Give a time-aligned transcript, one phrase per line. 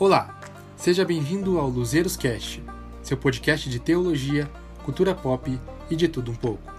[0.00, 0.40] Olá,
[0.76, 2.62] seja bem-vindo ao Luzeiros Cast,
[3.02, 4.48] seu podcast de teologia,
[4.84, 5.58] cultura pop
[5.90, 6.77] e de tudo um pouco.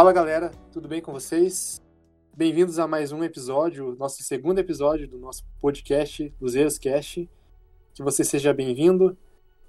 [0.00, 1.78] Fala galera, tudo bem com vocês?
[2.34, 7.28] Bem-vindos a mais um episódio, nosso segundo episódio do nosso podcast Luzeiros Cast.
[7.92, 9.14] Que você seja bem-vindo.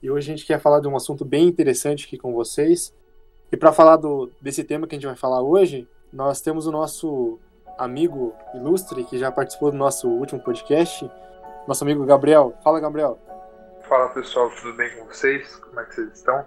[0.01, 2.95] E hoje a gente quer falar de um assunto bem interessante aqui com vocês.
[3.51, 6.71] E para falar do, desse tema que a gente vai falar hoje, nós temos o
[6.71, 7.37] nosso
[7.77, 11.11] amigo ilustre que já participou do nosso último podcast,
[11.67, 12.57] nosso amigo Gabriel.
[12.63, 13.19] Fala, Gabriel.
[13.81, 15.57] Fala pessoal, tudo bem com vocês?
[15.57, 16.45] Como é que vocês estão?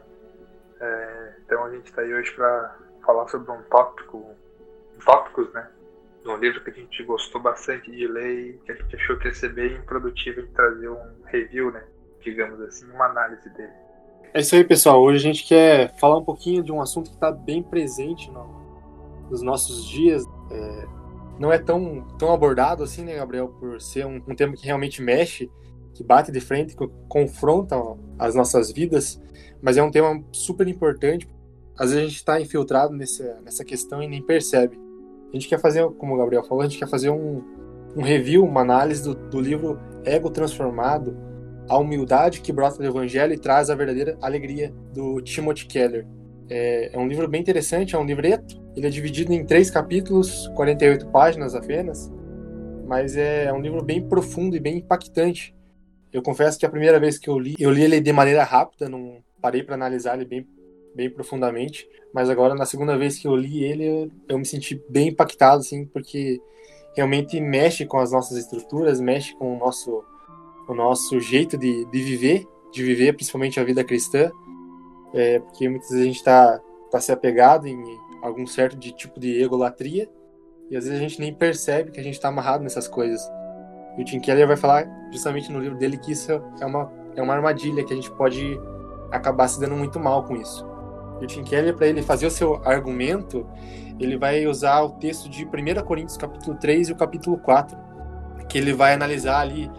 [0.80, 4.24] É, então a gente está aí hoje para falar sobre um tópico,
[5.04, 5.68] tópicos, né?
[6.26, 9.28] Um livro que a gente gostou bastante de ler e que a gente achou que
[9.28, 11.84] ia ser bem produtivo em trazer um review, né?
[12.22, 13.72] Digamos assim, uma análise dele.
[14.32, 15.02] É isso aí, pessoal.
[15.02, 18.46] Hoje a gente quer falar um pouquinho de um assunto que está bem presente no,
[19.30, 20.24] nos nossos dias.
[20.50, 20.86] É,
[21.38, 25.02] não é tão, tão abordado assim, né, Gabriel, por ser um, um tema que realmente
[25.02, 25.50] mexe,
[25.92, 27.76] que bate de frente, que confronta
[28.18, 29.20] as nossas vidas,
[29.60, 31.28] mas é um tema super importante
[31.78, 34.78] às vezes a gente está infiltrado nessa, nessa questão e nem percebe.
[35.30, 37.42] A gente quer fazer, como o Gabriel falou, a gente quer fazer um,
[37.96, 41.16] um review, uma análise do, do livro Ego Transformado,
[41.68, 46.06] a humildade que brota do Evangelho e traz a verdadeira alegria, do Timothy Keller.
[46.48, 48.62] É, é, um livro bem interessante, é um livreto.
[48.76, 52.12] Ele é dividido em três capítulos, 48 páginas apenas,
[52.86, 55.54] mas é um livro bem profundo e bem impactante.
[56.12, 58.88] Eu confesso que a primeira vez que eu li, eu li ele de maneira rápida,
[58.88, 60.46] não parei para analisar ele bem
[60.94, 64.80] bem profundamente, mas agora na segunda vez que eu li ele, eu, eu me senti
[64.88, 66.40] bem impactado, assim, porque
[66.94, 70.04] realmente mexe com as nossas estruturas, mexe com o nosso,
[70.68, 74.30] o nosso jeito de, de viver, de viver principalmente a vida cristã,
[75.12, 76.60] é, porque muitas vezes a gente está
[76.90, 77.82] tá se apegado em
[78.22, 80.08] algum certo de tipo de egolatria,
[80.70, 83.20] e às vezes a gente nem percebe que a gente está amarrado nessas coisas.
[83.98, 87.22] E o Tim Keller vai falar justamente no livro dele que isso é uma, é
[87.22, 88.58] uma armadilha, que a gente pode
[89.10, 90.66] acabar se dando muito mal com isso.
[91.20, 93.46] E o Tim Keller, para ele fazer o seu argumento,
[93.98, 97.76] ele vai usar o texto de 1 Coríntios capítulo 3 e o capítulo 4,
[98.48, 99.70] que ele vai analisar ali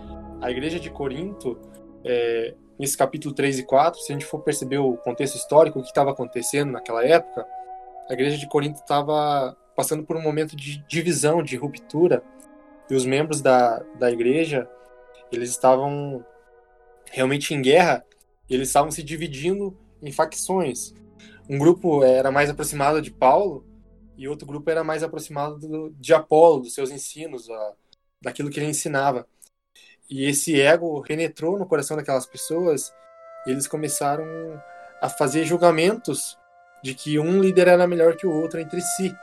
[0.41, 1.59] a igreja de Corinto,
[2.03, 5.81] é, nesse capítulo 3 e 4, se a gente for perceber o contexto histórico, o
[5.81, 7.46] que estava acontecendo naquela época,
[8.09, 12.23] a igreja de Corinto estava passando por um momento de divisão, de ruptura,
[12.90, 14.69] e os membros da, da igreja,
[15.31, 16.23] eles estavam
[17.12, 18.06] realmente em guerra,
[18.50, 20.94] eles estavam se dividindo em facções
[21.50, 23.66] um grupo era mais aproximado de Paulo
[24.17, 27.73] e outro grupo era mais aproximado do, de Apolo, dos seus ensinos, a,
[28.22, 29.28] daquilo que ele ensinava.
[30.09, 32.94] E esse ego penetrou no coração daquelas pessoas
[33.45, 34.25] e eles começaram
[35.01, 36.38] a fazer julgamentos
[36.84, 39.16] de que um líder era melhor que o outro entre si.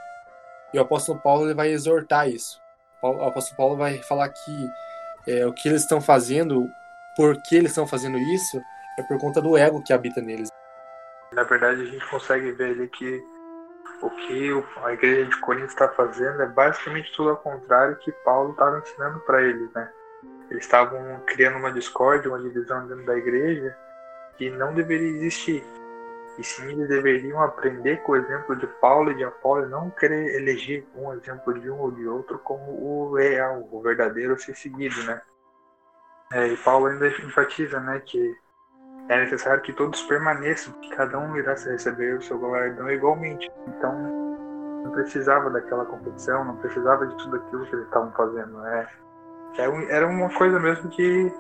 [0.73, 2.61] E o apóstolo Paulo ele vai exortar isso.
[3.03, 4.71] O apóstolo Paulo vai falar que
[5.27, 6.69] é, o que eles estão fazendo,
[7.17, 8.61] por que eles estão fazendo isso,
[8.99, 10.52] é por conta do ego que habita neles.
[11.33, 13.25] Na verdade, a gente consegue ver ali que
[14.03, 14.51] o que
[14.85, 19.21] a igreja de Corinto está fazendo é basicamente tudo ao contrário que Paulo estava ensinando
[19.21, 19.91] para eles, né?
[20.51, 23.75] Eles estavam criando uma discórdia, uma divisão dentro da igreja
[24.37, 25.65] que não deveria existir.
[26.39, 29.91] E sim, eles deveriam aprender com o exemplo de Paulo e de Apolo e não
[29.91, 34.39] querer eleger um exemplo de um ou de outro como o real, o verdadeiro a
[34.39, 35.21] ser seguido, né?
[36.33, 38.35] É, e Paulo ainda enfatiza, né, que
[39.13, 43.51] é necessário que todos permaneçam, que cada um irá receber o seu galardão igualmente.
[43.67, 43.93] Então,
[44.85, 48.59] não precisava daquela competição, não precisava de tudo aquilo que eles estavam fazendo.
[48.59, 48.87] Né?
[49.89, 51.33] Era uma coisa mesmo que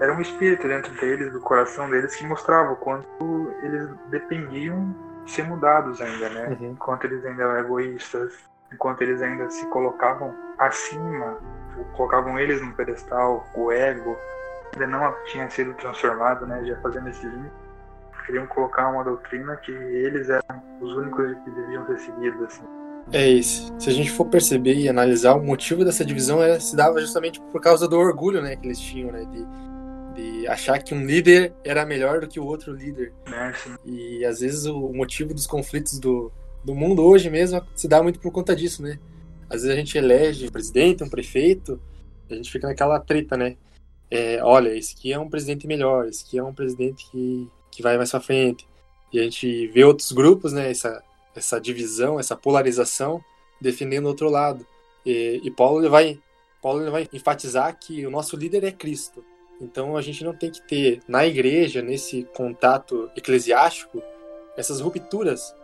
[0.00, 4.94] era um espírito dentro deles, do coração deles, que mostrava o quanto eles dependiam
[5.24, 6.56] de ser mudados ainda, né?
[6.60, 6.70] Uhum.
[6.72, 8.32] Enquanto eles ainda eram egoístas,
[8.72, 11.38] enquanto eles ainda se colocavam acima,
[11.96, 14.16] colocavam eles no pedestal, o ego,
[14.72, 17.50] ainda não tinha sido transformado, né, já fazendo esse link,
[18.26, 22.42] queriam colocar uma doutrina que eles eram os únicos que deviam ser seguidos.
[22.44, 22.62] Assim.
[23.12, 23.74] É isso.
[23.78, 27.40] Se a gente for perceber e analisar, o motivo dessa divisão era, se dava justamente
[27.40, 29.46] por causa do orgulho né, que eles tinham, né, de,
[30.14, 33.12] de achar que um líder era melhor do que o outro líder.
[33.26, 33.52] É,
[33.84, 36.32] e às vezes o motivo dos conflitos do,
[36.64, 38.98] do mundo hoje mesmo se dá muito por conta disso, né?
[39.50, 41.78] Às vezes a gente elege um presidente, um prefeito,
[42.30, 43.56] a gente fica naquela treta, né?
[44.14, 47.82] É, olha, esse aqui é um presidente melhor, esse aqui é um presidente que, que
[47.82, 48.68] vai mais pra frente.
[49.10, 51.02] E a gente vê outros grupos, né, essa,
[51.34, 53.24] essa divisão, essa polarização,
[53.58, 54.66] defendendo outro lado.
[55.06, 56.20] E, e Paulo ele vai,
[56.60, 59.24] Paulo ele vai enfatizar que o nosso líder é Cristo.
[59.58, 64.02] Então a gente não tem que ter na igreja, nesse contato eclesiástico,
[64.58, 65.54] essas rupturas,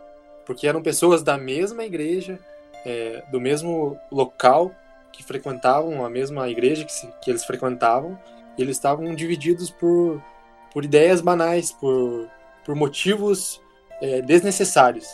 [0.43, 2.39] porque eram pessoas da mesma igreja,
[2.83, 4.73] é, do mesmo local
[5.13, 8.17] que frequentavam a mesma igreja que, se, que eles frequentavam,
[8.57, 10.21] eles estavam divididos por,
[10.73, 12.29] por ideias banais, por,
[12.65, 13.61] por motivos
[14.01, 15.07] é, desnecessários.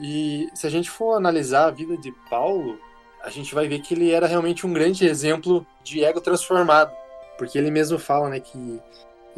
[0.00, 2.78] E se a gente for analisar a vida de Paulo,
[3.22, 6.92] a gente vai ver que ele era realmente um grande exemplo de ego transformado,
[7.38, 8.80] porque ele mesmo fala, né, que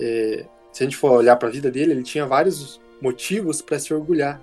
[0.01, 3.79] é, se a gente for olhar para a vida dele, ele tinha vários motivos para
[3.79, 4.41] se orgulhar.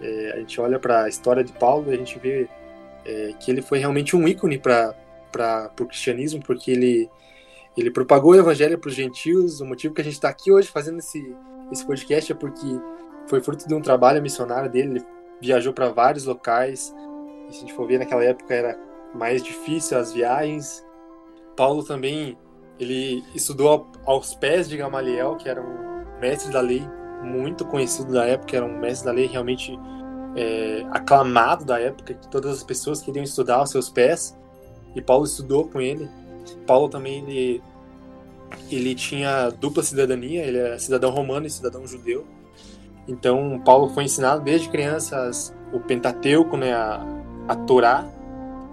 [0.00, 2.46] É, a gente olha para a história de Paulo a gente vê
[3.04, 4.94] é, que ele foi realmente um ícone para
[5.80, 7.10] o cristianismo, porque ele,
[7.76, 9.60] ele propagou o evangelho para os gentios.
[9.60, 11.34] O motivo que a gente está aqui hoje fazendo esse,
[11.70, 12.66] esse podcast é porque
[13.26, 14.98] foi fruto de um trabalho missionário dele.
[14.98, 15.06] Ele
[15.40, 16.94] viajou para vários locais.
[17.48, 18.78] E se a gente for ver, naquela época era
[19.14, 20.84] mais difícil as viagens.
[21.54, 22.38] Paulo também
[22.78, 26.86] ele estudou aos pés de Gamaliel, que era um mestre da lei
[27.22, 29.78] muito conhecido da época, era um mestre da lei realmente
[30.36, 34.38] é, aclamado da época, que todas as pessoas queriam estudar aos seus pés.
[34.94, 36.08] E Paulo estudou com ele.
[36.66, 37.62] Paulo também ele,
[38.70, 42.26] ele tinha dupla cidadania, ele era cidadão romano e cidadão judeu.
[43.08, 45.30] Então Paulo foi ensinado desde criança
[45.72, 47.04] o Pentateuco, né, a,
[47.48, 48.06] a Torá,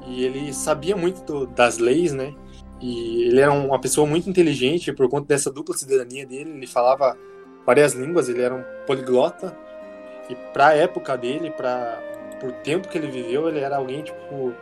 [0.08, 2.34] e ele sabia muito do, das leis, né?
[2.82, 6.52] E ele era uma pessoa muito inteligente por conta dessa dupla cidadania dele.
[6.52, 7.18] Ele falava
[7.66, 9.56] várias línguas, ele era um poliglota.
[10.30, 12.02] E para a época dele, para
[12.44, 14.54] o tempo que ele viveu, ele era alguém tipo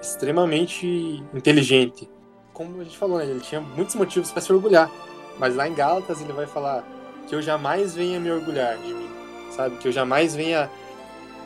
[0.00, 2.10] extremamente inteligente.
[2.60, 3.24] Como a gente falou, né?
[3.24, 4.90] ele tinha muitos motivos para se orgulhar.
[5.38, 6.86] Mas lá em Gálatas ele vai falar
[7.26, 9.08] que eu jamais venha me orgulhar de mim,
[9.56, 9.78] sabe?
[9.78, 10.70] Que eu jamais venha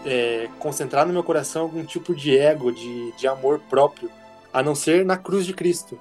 [0.05, 4.11] é, concentrar no meu coração algum tipo de ego, de, de amor próprio,
[4.53, 5.97] a não ser na cruz de Cristo.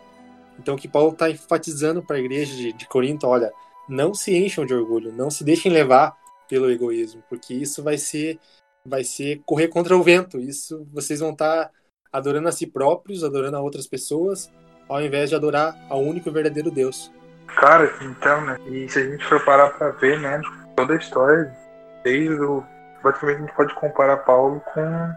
[0.57, 3.53] Então, que Paulo está enfatizando para a igreja de, de Corinto: olha,
[3.87, 6.17] não se encham de orgulho, não se deixem levar
[6.49, 8.39] pelo egoísmo, porque isso vai ser
[8.83, 10.39] vai ser correr contra o vento.
[10.39, 11.71] Isso vocês vão estar tá
[12.11, 14.49] adorando a si próprios, adorando a outras pessoas,
[14.93, 17.11] ao invés de adorar ao único e verdadeiro Deus.
[17.55, 18.57] Cara, então, né?
[18.67, 20.41] E se a gente for parar para ver, né,
[20.75, 21.51] toda a história,
[22.03, 22.63] desde o
[23.01, 25.13] basicamente a gente pode comparar Paulo com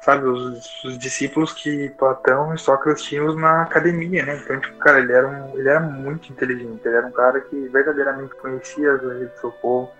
[0.00, 4.36] sabe, os, os, discípulos que Platão e Sócrates tinham na academia, né?
[4.36, 7.68] Então, tipo, cara, ele era, um, ele era muito inteligente, ele era um cara que
[7.68, 9.90] verdadeiramente conhecia as leis do seu povo,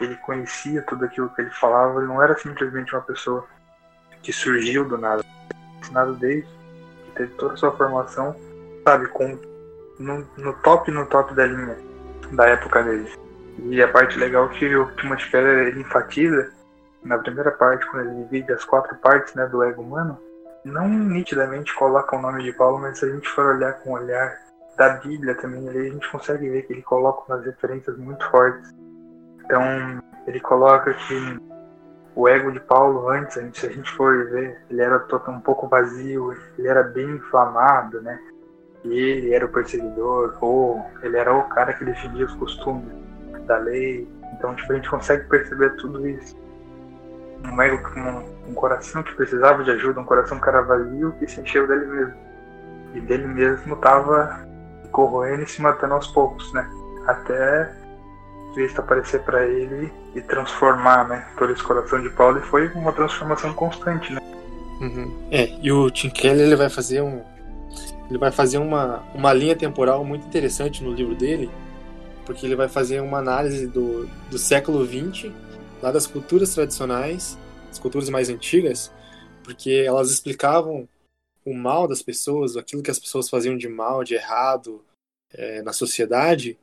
[0.00, 3.46] ele conhecia tudo aquilo que ele falava, ele não era simplesmente uma pessoa
[4.22, 5.24] que surgiu do nada,
[5.80, 6.50] ensinado desde,
[7.16, 8.34] teve toda a sua formação,
[8.84, 9.38] sabe, com
[9.98, 11.76] no, no top, no top da linha
[12.32, 13.10] da época dele.
[13.58, 16.52] E a parte legal que o Timothy Keller ele enfatiza
[17.02, 20.18] na primeira parte, quando ele divide as quatro partes né, do ego humano,
[20.64, 23.94] não nitidamente coloca o nome de Paulo, mas se a gente for olhar com o
[23.94, 24.36] olhar
[24.76, 28.74] da Bíblia também, ali a gente consegue ver que ele coloca umas referências muito fortes.
[29.44, 29.62] Então,
[30.26, 31.38] ele coloca que
[32.16, 36.34] o ego de Paulo antes, se a gente for ver, ele era um pouco vazio,
[36.58, 38.18] ele era bem inflamado, né?
[38.82, 42.90] E ele era o perseguidor, ou ele era o cara que defendia os costumes
[43.46, 44.08] da lei.
[44.32, 46.34] Então, tipo, a gente consegue perceber tudo isso
[47.44, 51.26] um ego um, um coração que precisava de ajuda, um coração que era vazio que
[51.26, 52.14] se encheu dele mesmo.
[52.94, 54.46] E dele mesmo estava
[54.90, 56.68] corroendo e se matando aos poucos, né?
[57.06, 57.70] Até
[58.54, 61.26] Cristo aparecer para ele e transformar, né?
[61.38, 64.20] Todo esse coração de Paulo e foi uma transformação constante, né?
[64.80, 65.28] Uhum.
[65.30, 67.22] É, e o Tim Keller ele vai fazer um
[68.08, 71.50] ele vai fazer uma, uma linha temporal muito interessante no livro dele,
[72.24, 75.32] porque ele vai fazer uma análise do, do século XX
[75.82, 77.36] lá das culturas tradicionais,
[77.70, 78.92] as culturas mais antigas,
[79.42, 80.88] porque elas explicavam
[81.44, 84.84] o mal das pessoas, aquilo que as pessoas faziam de mal, de errado
[85.32, 86.56] é, na sociedade,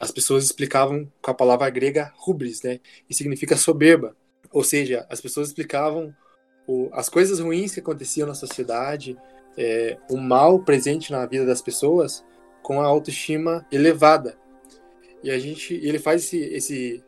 [0.00, 2.80] as pessoas explicavam com a palavra grega rubris, né?
[3.08, 4.14] E significa soberba.
[4.52, 6.14] Ou seja, as pessoas explicavam
[6.66, 9.16] o, as coisas ruins que aconteciam na sociedade,
[9.56, 12.24] é, o mal presente na vida das pessoas,
[12.62, 14.36] com a autoestima elevada.
[15.22, 17.04] E a gente, ele faz esse, esse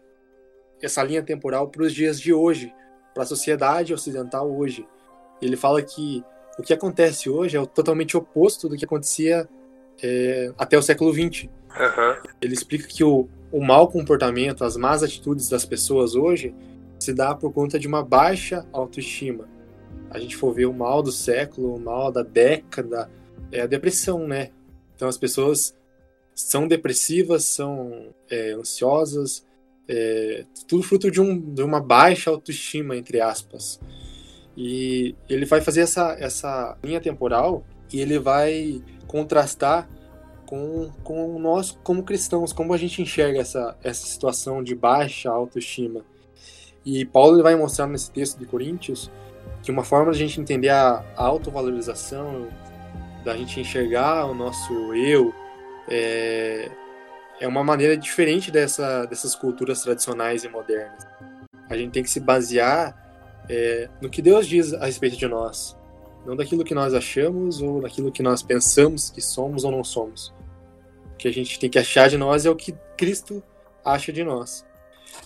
[0.81, 2.73] essa linha temporal para os dias de hoje,
[3.13, 4.87] para a sociedade ocidental hoje.
[5.43, 6.25] Ele fala que
[6.59, 9.49] o que acontece hoje é totalmente oposto do que acontecia
[10.03, 11.45] é, até o século XX.
[11.45, 12.31] Uhum.
[12.41, 16.55] Ele explica que o, o mau comportamento, as más atitudes das pessoas hoje
[16.99, 19.49] se dá por conta de uma baixa autoestima.
[20.11, 23.11] A gente for ver o mal do século, o mal da década,
[23.53, 24.51] é a depressão, né?
[24.95, 25.77] Então as pessoas
[26.35, 29.47] são depressivas, são é, ansiosas,
[29.91, 33.81] É, tudo fruto de, um, de uma baixa autoestima, entre aspas.
[34.55, 39.89] E ele vai fazer essa, essa linha temporal e ele vai contrastar
[40.47, 46.05] com, com nós como cristãos, como a gente enxerga essa, essa situação de baixa autoestima.
[46.85, 49.11] E Paulo ele vai mostrar nesse texto de Coríntios
[49.63, 52.49] que uma forma de a gente entender a, autovalorização,
[53.25, 55.35] da gente enxergar o nosso eu,
[55.89, 56.71] é,
[57.41, 61.07] é uma maneira diferente dessa, dessas culturas tradicionais e modernas.
[61.69, 62.97] A gente tem que se basear
[63.49, 65.77] é, no que Deus diz a respeito de nós,
[66.27, 70.35] não daquilo que nós achamos ou daquilo que nós pensamos que somos ou não somos.
[71.15, 73.43] O que a gente tem que achar de nós é o que Cristo
[73.85, 74.67] acha de nós.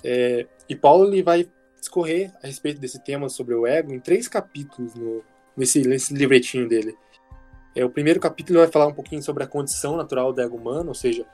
[0.03, 4.29] É, e Paulo ele vai discorrer a respeito desse tema sobre o ego em três
[4.29, 5.23] capítulos no,
[5.57, 6.97] nesse, nesse livretinho dele.
[7.75, 10.91] É, o primeiro capítulo vai falar um pouquinho sobre a condição natural do ego humano,
[10.91, 11.27] ou seja,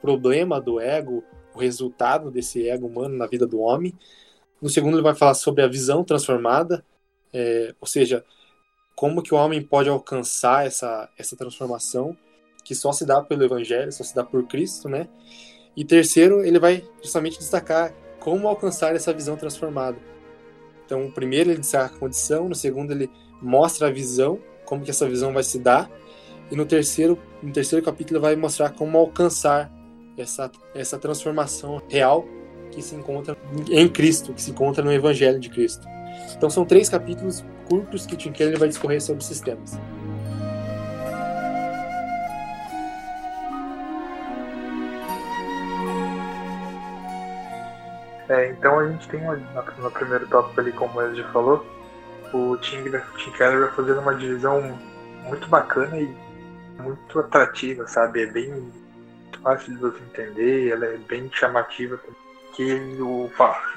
[0.00, 3.94] problema do ego, o resultado desse ego humano na vida do homem.
[4.60, 6.84] No segundo, ele vai falar sobre a visão transformada,
[7.32, 8.24] é, ou seja,
[8.96, 12.16] como que o homem pode alcançar essa, essa transformação
[12.64, 15.06] que só se dá pelo Evangelho, só se dá por Cristo, né?
[15.76, 19.98] E terceiro, ele vai justamente destacar como alcançar essa visão transformada.
[20.84, 23.10] Então, primeiro ele destaca a condição, no segundo ele
[23.40, 25.90] mostra a visão, como que essa visão vai se dar,
[26.50, 29.70] e no terceiro, no terceiro capítulo vai mostrar como alcançar
[30.16, 32.24] essa, essa transformação real
[32.70, 33.36] que se encontra
[33.70, 35.86] em Cristo, que se encontra no Evangelho de Cristo.
[36.34, 39.78] Então são três capítulos curtos que Tim Keller vai discorrer sobre sistemas.
[48.28, 51.64] É, então a gente tem no, primeiro tópico ali, como ele já falou,
[52.32, 54.60] o Tim, Tim Keller vai fazendo uma divisão
[55.24, 56.16] muito bacana e
[56.80, 58.22] muito atrativa, sabe?
[58.22, 58.72] É bem
[59.42, 61.98] fácil de você entender, ela é bem chamativa.
[62.54, 63.30] Que ele, o,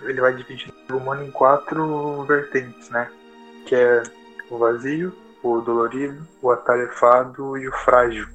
[0.03, 3.11] ele vai dividir o humano em quatro vertentes, né?
[3.69, 4.03] Que é
[4.49, 8.27] o vazio, o dolorido, o atarefado e o frágil.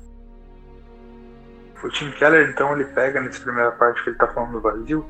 [1.82, 5.04] O Tim Keller, então, ele pega nessa primeira parte que ele está falando do vazio,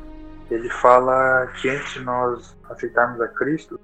[0.51, 3.79] ele fala que antes de nós aceitarmos a Cristo,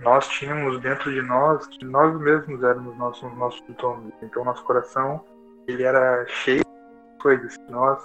[0.00, 4.12] nós tínhamos dentro de nós que nós mesmos éramos nossos nossos donos.
[4.20, 5.24] Então nosso coração
[5.66, 8.04] ele era cheio de coisas que nós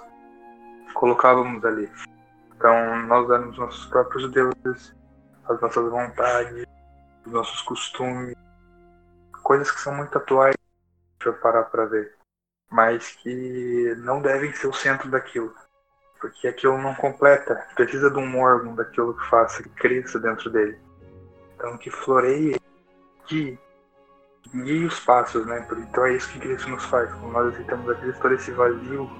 [0.94, 1.90] colocávamos ali.
[2.56, 4.94] Então nós éramos nossos próprios deuses,
[5.48, 6.66] as nossas vontades,
[7.28, 8.34] os nossos costumes,
[9.42, 10.56] coisas que são muito atuais
[11.18, 12.14] para parar para ver,
[12.70, 15.54] mas que não devem ser o centro daquilo
[16.20, 20.78] porque aquilo não completa, precisa de um órgão daquilo que faça que cresça dentro dele.
[21.54, 22.60] Então que floreie,
[23.26, 23.58] que
[24.52, 25.66] guie os passos, né?
[25.70, 27.10] Então é isso que Cristo nos faz.
[27.10, 29.10] Quando nós aceitamos a Cristo, todo esse vazio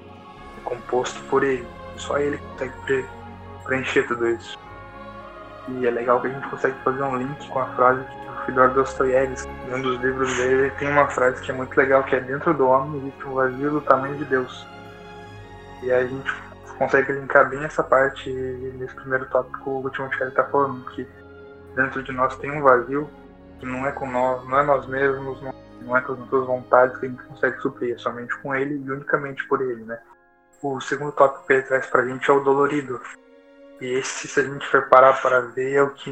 [0.63, 1.67] composto por Ele.
[1.97, 3.05] Só Ele consegue
[3.65, 4.57] preencher tudo isso.
[5.77, 8.45] E é legal que a gente consegue fazer um link com a frase que o
[8.45, 12.19] Fedor Dostoiévski, um dos livros dele, tem uma frase que é muito legal, que é
[12.19, 14.67] dentro do homem existe um vazio do tamanho de Deus.
[15.83, 16.33] E a gente
[16.77, 21.07] consegue linkar bem essa parte nesse primeiro tópico o ele está falando, que
[21.75, 23.09] dentro de nós tem um vazio
[23.59, 26.47] que não é com nós, não é nós mesmos, não, não é com as nossas
[26.47, 29.99] vontades que a gente consegue suprir, é somente com ele e unicamente por ele, né?
[30.61, 32.99] O segundo tópico que ele traz pra gente é o dolorido.
[33.81, 36.11] E esse, se a gente for parar para ver, é o que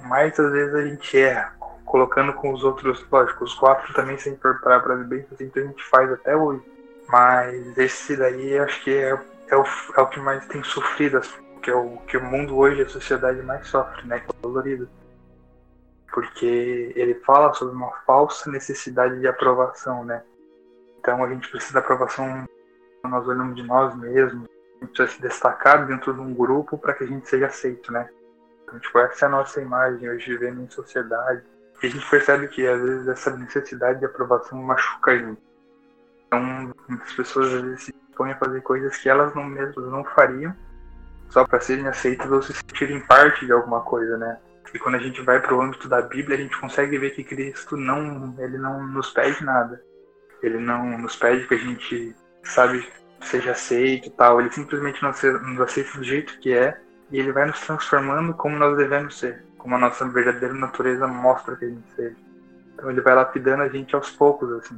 [0.00, 1.54] mais às vezes a gente erra,
[1.84, 5.04] colocando com os outros, lógico, os quatro também, se a gente for parar para ver
[5.04, 6.62] bem, assim, que a gente faz até hoje.
[7.08, 9.18] Mas esse daí acho que é
[9.52, 9.64] é o,
[9.96, 11.20] é o que mais tem sofrido,
[11.62, 14.18] que é o que o mundo hoje, a sociedade mais sofre, né?
[14.20, 14.88] Que é dolorido.
[16.10, 20.22] Porque ele fala sobre uma falsa necessidade de aprovação, né?
[20.98, 22.46] Então a gente precisa da aprovação
[23.04, 24.48] nós olhamos de nós mesmos,
[24.86, 28.08] precisa se destacar dentro de um grupo para que a gente seja aceito, né?
[28.64, 31.42] Então, tipo, essa é a nossa imagem hoje vivendo em sociedade.
[31.82, 35.42] E a gente percebe que às vezes essa necessidade de aprovação machuca a gente.
[36.26, 40.04] Então, muitas pessoas às vezes se dispõem a fazer coisas que elas não mesmas não
[40.04, 40.54] fariam,
[41.28, 44.38] só para serem aceitas ou se sentirem parte de alguma coisa, né?
[44.72, 47.22] E quando a gente vai para o âmbito da Bíblia, a gente consegue ver que
[47.22, 49.82] Cristo não, ele não nos pede nada.
[50.42, 52.88] Ele não nos pede que a gente, sabe,
[53.26, 54.40] seja aceito e tal.
[54.40, 56.76] Ele simplesmente nos, aceita do jeito que é
[57.10, 61.56] e ele vai nos transformando como nós devemos ser, como a nossa verdadeira natureza mostra
[61.56, 62.16] que a gente seja.
[62.74, 64.76] Então ele vai lapidando a gente aos poucos, assim.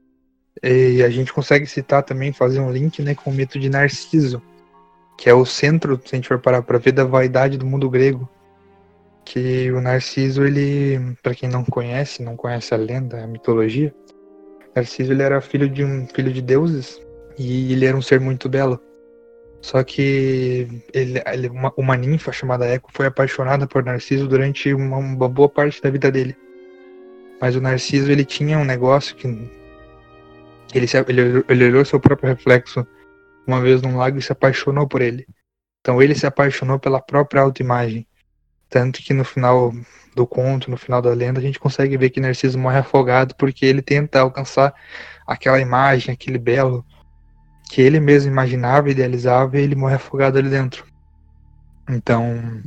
[0.62, 4.42] E a gente consegue citar também, fazer um link né, com o mito de Narciso,
[5.16, 7.90] que é o centro, se a gente for parar para ver, da vaidade do mundo
[7.90, 8.28] grego.
[9.24, 13.94] Que o Narciso, ele, para quem não conhece, não conhece a lenda, a mitologia,
[14.74, 17.00] Narciso ele era filho de um filho de deuses
[17.38, 18.80] e ele era um ser muito belo.
[19.60, 24.98] Só que ele, ele uma, uma, ninfa chamada Eco foi apaixonada por Narciso durante uma,
[24.98, 26.36] uma, boa parte da vida dele.
[27.40, 29.26] Mas o Narciso ele tinha um negócio que
[30.74, 32.86] ele, se, ele, ele olhou seu próprio reflexo
[33.46, 35.26] uma vez num lago e se apaixonou por ele.
[35.80, 38.06] Então ele se apaixonou pela própria autoimagem.
[38.68, 39.72] Tanto que no final
[40.14, 43.64] do conto, no final da lenda, a gente consegue ver que Narciso morre afogado porque
[43.64, 44.74] ele tenta alcançar
[45.26, 46.84] aquela imagem, aquele belo
[47.68, 50.84] que ele mesmo imaginava, idealizava e ele morre afogado ali dentro.
[51.88, 52.62] Então,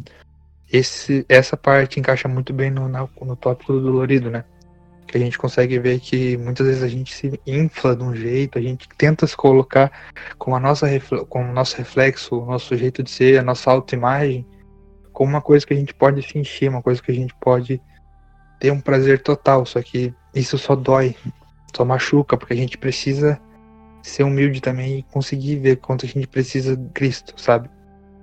[0.72, 4.44] esse, essa parte encaixa muito bem no, no tópico do dolorido, né?
[5.08, 8.60] Que a gente consegue ver que muitas vezes a gente se infla de um jeito,
[8.60, 9.92] a gente tenta se colocar
[10.38, 10.88] com a nossa
[11.30, 14.46] com o nosso reflexo, o nosso jeito de ser, a nossa autoimagem,
[15.14, 17.82] como uma coisa que a gente pode se encher, uma coisa que a gente pode
[18.60, 21.16] ter um prazer total, só que isso só dói,
[21.76, 23.40] só machuca, porque a gente precisa
[24.08, 27.70] ser humilde também e conseguir ver quanto a gente precisa de Cristo, sabe?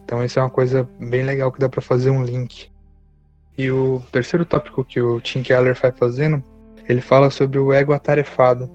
[0.04, 2.70] Então isso é uma coisa bem legal que dá para fazer um link.
[3.56, 6.42] E o terceiro tópico que o Tim Keller vai fazendo,
[6.88, 8.70] ele fala sobre o ego atarefado.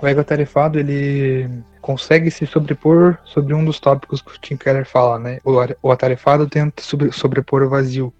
[0.00, 1.48] O ego atarefado, ele
[1.80, 5.38] consegue se sobrepor sobre um dos tópicos que o Tim Keller fala, né?
[5.82, 8.12] O, atarefado tenta sobrepor o vazio.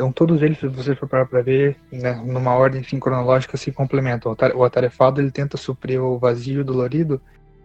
[0.00, 3.70] Então todos eles, se você for parar para ver, né, numa ordem assim, cronológica, se
[3.70, 4.34] complementam.
[4.54, 7.20] O atarefado ele tenta suprir o vazio dolorido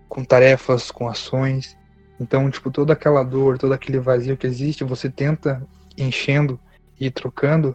[0.10, 1.78] com tarefas, com ações.
[2.20, 5.66] Então, tipo, toda aquela dor, todo aquele vazio que existe, você tenta
[5.98, 6.60] enchendo
[7.00, 7.74] e trocando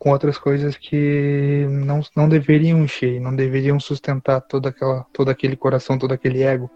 [0.00, 5.54] com outras coisas que não, não deveriam encher, não deveriam sustentar toda aquela, todo aquele
[5.54, 6.68] coração, todo aquele ego.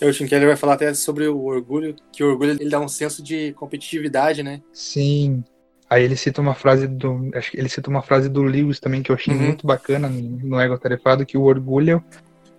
[0.00, 2.88] O Tim Keller vai falar até sobre o orgulho, que o orgulho ele dá um
[2.88, 4.62] senso de competitividade, né?
[4.72, 5.44] Sim.
[5.90, 9.02] Aí ele cita uma frase do, acho que ele cita uma frase do Lewis também
[9.02, 9.40] que eu achei uhum.
[9.40, 12.04] muito bacana no Ego Tarefado, que o orgulho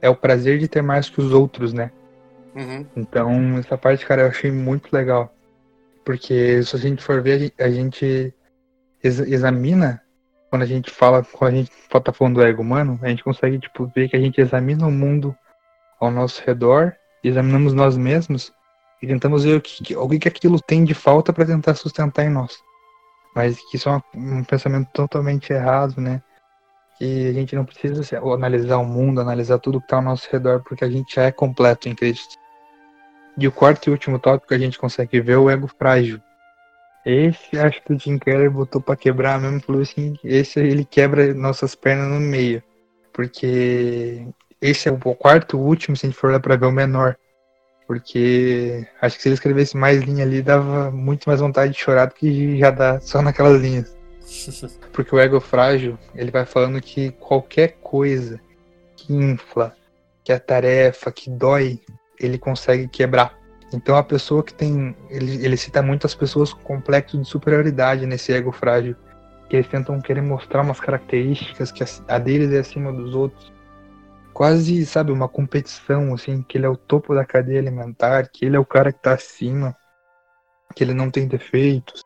[0.01, 1.91] é o prazer de ter mais que os outros, né?
[2.55, 2.85] Uhum.
[2.95, 5.33] Então, essa parte, cara, eu achei muito legal.
[6.03, 8.33] Porque se a gente for ver, a gente
[9.03, 10.01] examina,
[10.49, 11.71] quando a gente fala, quando a gente
[12.03, 14.91] tá falando do ego humano, a gente consegue tipo, ver que a gente examina o
[14.91, 15.35] mundo
[15.99, 18.51] ao nosso redor, examinamos nós mesmos
[19.01, 22.29] e tentamos ver o que, o que aquilo tem de falta para tentar sustentar em
[22.29, 22.57] nós.
[23.35, 26.21] Mas que isso é um pensamento totalmente errado, né?
[26.97, 30.27] Que a gente não precisa assim, analisar o mundo, analisar tudo que está ao nosso
[30.31, 32.35] redor, porque a gente já é completo em Cristo.
[33.37, 36.19] E o quarto e último tópico que a gente consegue ver é o ego frágil.
[37.05, 41.33] Esse acho que o Jim Keller botou para quebrar mesmo, falou assim, esse ele quebra
[41.33, 42.61] nossas pernas no meio.
[43.13, 44.27] Porque
[44.61, 47.17] esse é o quarto e último, se a gente for lá pra ver o menor.
[47.89, 52.05] Porque acho que se ele escrevesse mais linha ali, dava muito mais vontade de chorar
[52.05, 53.97] do que já dá só naquelas linhas.
[54.93, 58.39] Porque o ego frágil, ele vai falando que qualquer coisa
[58.95, 59.75] que infla,
[60.23, 61.79] que é tarefa, que dói,
[62.19, 63.35] ele consegue quebrar.
[63.73, 64.95] Então a pessoa que tem.
[65.09, 68.95] Ele, ele cita muitas pessoas com complexo de superioridade nesse ego frágil.
[69.49, 73.51] Que eles tentam querer mostrar umas características que a, a deles é acima dos outros.
[74.39, 78.55] Quase, sabe, uma competição, assim, que ele é o topo da cadeia alimentar, que ele
[78.55, 79.75] é o cara que tá acima,
[80.73, 82.01] que ele não tem defeitos.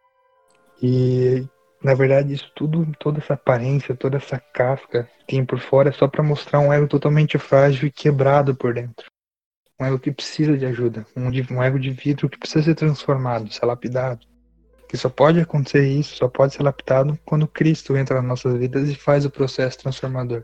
[0.82, 1.48] E
[1.84, 5.92] na verdade isso tudo, toda essa aparência, toda essa casca que tem por fora é
[5.92, 9.06] só para mostrar um ego totalmente frágil e quebrado por dentro
[9.80, 13.54] um ego que precisa de ajuda, um, um ego de vidro que precisa ser transformado,
[13.54, 14.26] ser lapidado.
[14.90, 18.90] Que só pode acontecer isso, só pode ser lapidado quando Cristo entra nas nossas vidas
[18.90, 20.44] e faz o processo transformador.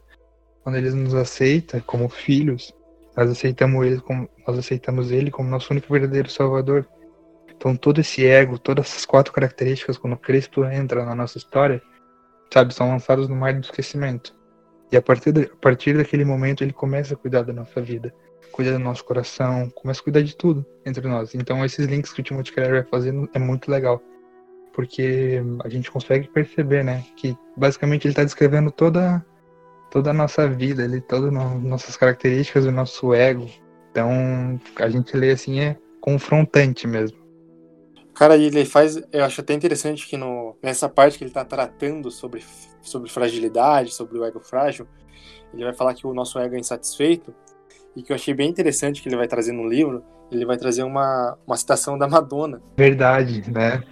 [0.69, 2.71] Quando ele nos aceita como filhos,
[3.17, 6.87] nós aceitamos ele como, nós aceitamos ele como nosso único verdadeiro Salvador.
[7.49, 11.81] Então todo esse ego, todas essas quatro características, quando Cristo entra na nossa história,
[12.53, 14.35] sabe, são lançados no mar do esquecimento.
[14.91, 18.13] E a partir, de, a partir daquele momento ele começa a cuidar da nossa vida
[18.51, 21.33] cuida do nosso coração, começa a cuidar de tudo entre nós.
[21.33, 24.03] Então esses links que o Timothy Keller vai fazendo é muito legal.
[24.71, 27.03] Porque a gente consegue perceber, né?
[27.15, 29.25] Que basicamente ele está descrevendo toda,
[29.89, 33.47] toda a nossa vida, ele, todas as nossas características, o nosso ego.
[33.91, 37.17] Então a gente lê assim, é confrontante mesmo.
[38.13, 39.01] Cara, ele faz.
[39.11, 42.43] Eu acho até interessante que no, nessa parte que ele está tratando sobre,
[42.81, 44.85] sobre fragilidade, sobre o ego frágil,
[45.53, 47.33] ele vai falar que o nosso ego é insatisfeito
[47.95, 50.83] e que eu achei bem interessante que ele vai trazer no livro, ele vai trazer
[50.83, 52.61] uma, uma citação da Madonna.
[52.77, 53.83] Verdade, né?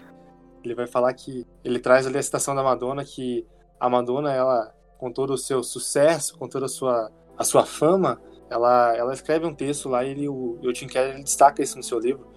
[0.64, 3.46] Ele vai falar que ele traz ali a citação da Madonna que
[3.80, 8.20] a Madonna ela com todo o seu sucesso, com toda a sua a sua fama,
[8.50, 11.78] ela ela escreve um texto lá e ele, o, o Tim Keller ele destaca isso
[11.78, 12.28] no seu livro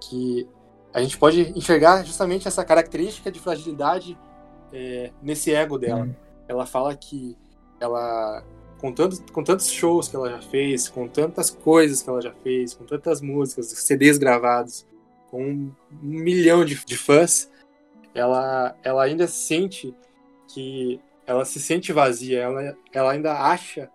[0.00, 0.48] que
[0.92, 4.18] a gente pode enxergar justamente essa característica de fragilidade
[4.72, 6.04] é, nesse ego dela.
[6.04, 6.14] Hum.
[6.48, 7.36] Ela fala que
[7.78, 8.42] ela
[8.80, 12.32] com, tantos, com tantos shows que ela já fez, com tantas coisas que ela já
[12.32, 14.86] fez, com tantas músicas, CDs gravados,
[15.30, 17.50] com um, milhão de, de fãs,
[18.14, 19.94] ela, ela ainda sente
[20.48, 23.88] que ela se sente vazia, ela, ela ainda acha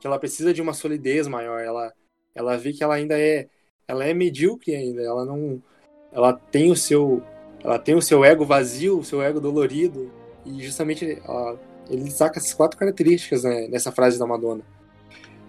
[0.00, 1.92] que ela precisa de uma solidez maior, ela,
[2.34, 3.46] ela vê que ela ainda é
[3.86, 5.62] ela é medíocre ainda, ela não
[6.10, 7.22] ela tem o seu
[7.62, 10.10] ela tem o seu ego vazio, o seu ego dolorido
[10.46, 14.64] e justamente ela, ele saca essas quatro características né, nessa frase da Madonna.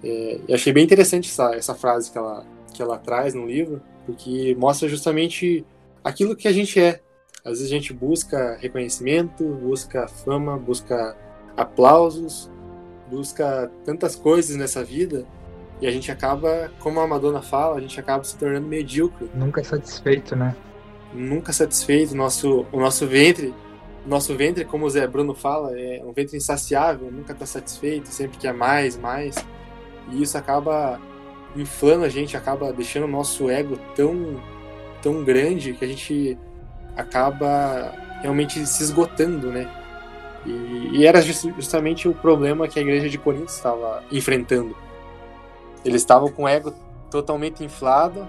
[0.04, 3.82] É, e achei bem interessante essa, essa frase que ela, que ela traz no livro,
[4.06, 5.65] porque mostra justamente
[6.04, 6.99] aquilo que a gente é.
[7.45, 11.15] Às vezes a gente busca reconhecimento, busca fama, busca
[11.62, 12.50] aplausos,
[13.10, 15.26] busca tantas coisas nessa vida
[15.82, 19.30] e a gente acaba, como a Madonna fala, a gente acaba se tornando medíocre.
[19.34, 20.56] Nunca satisfeito, né?
[21.13, 22.15] Nunca satisfeito.
[22.15, 23.54] Nosso, o nosso ventre
[24.06, 28.38] nosso ventre, como o Zé Bruno fala, é um ventre insaciável, nunca está satisfeito, sempre
[28.38, 29.36] quer mais, mais.
[30.12, 31.00] E isso acaba
[31.56, 34.41] inflando a gente, acaba deixando o nosso ego tão,
[35.02, 36.38] tão grande que a gente
[36.95, 39.69] acaba realmente se esgotando, né?
[40.45, 44.75] E, e era justamente o problema que a igreja de Corinto estava enfrentando.
[45.84, 46.73] Eles estavam com o ego
[47.10, 48.28] totalmente inflado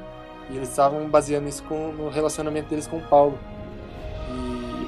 [0.51, 3.39] e eles estavam baseando isso com, no relacionamento deles com Paulo.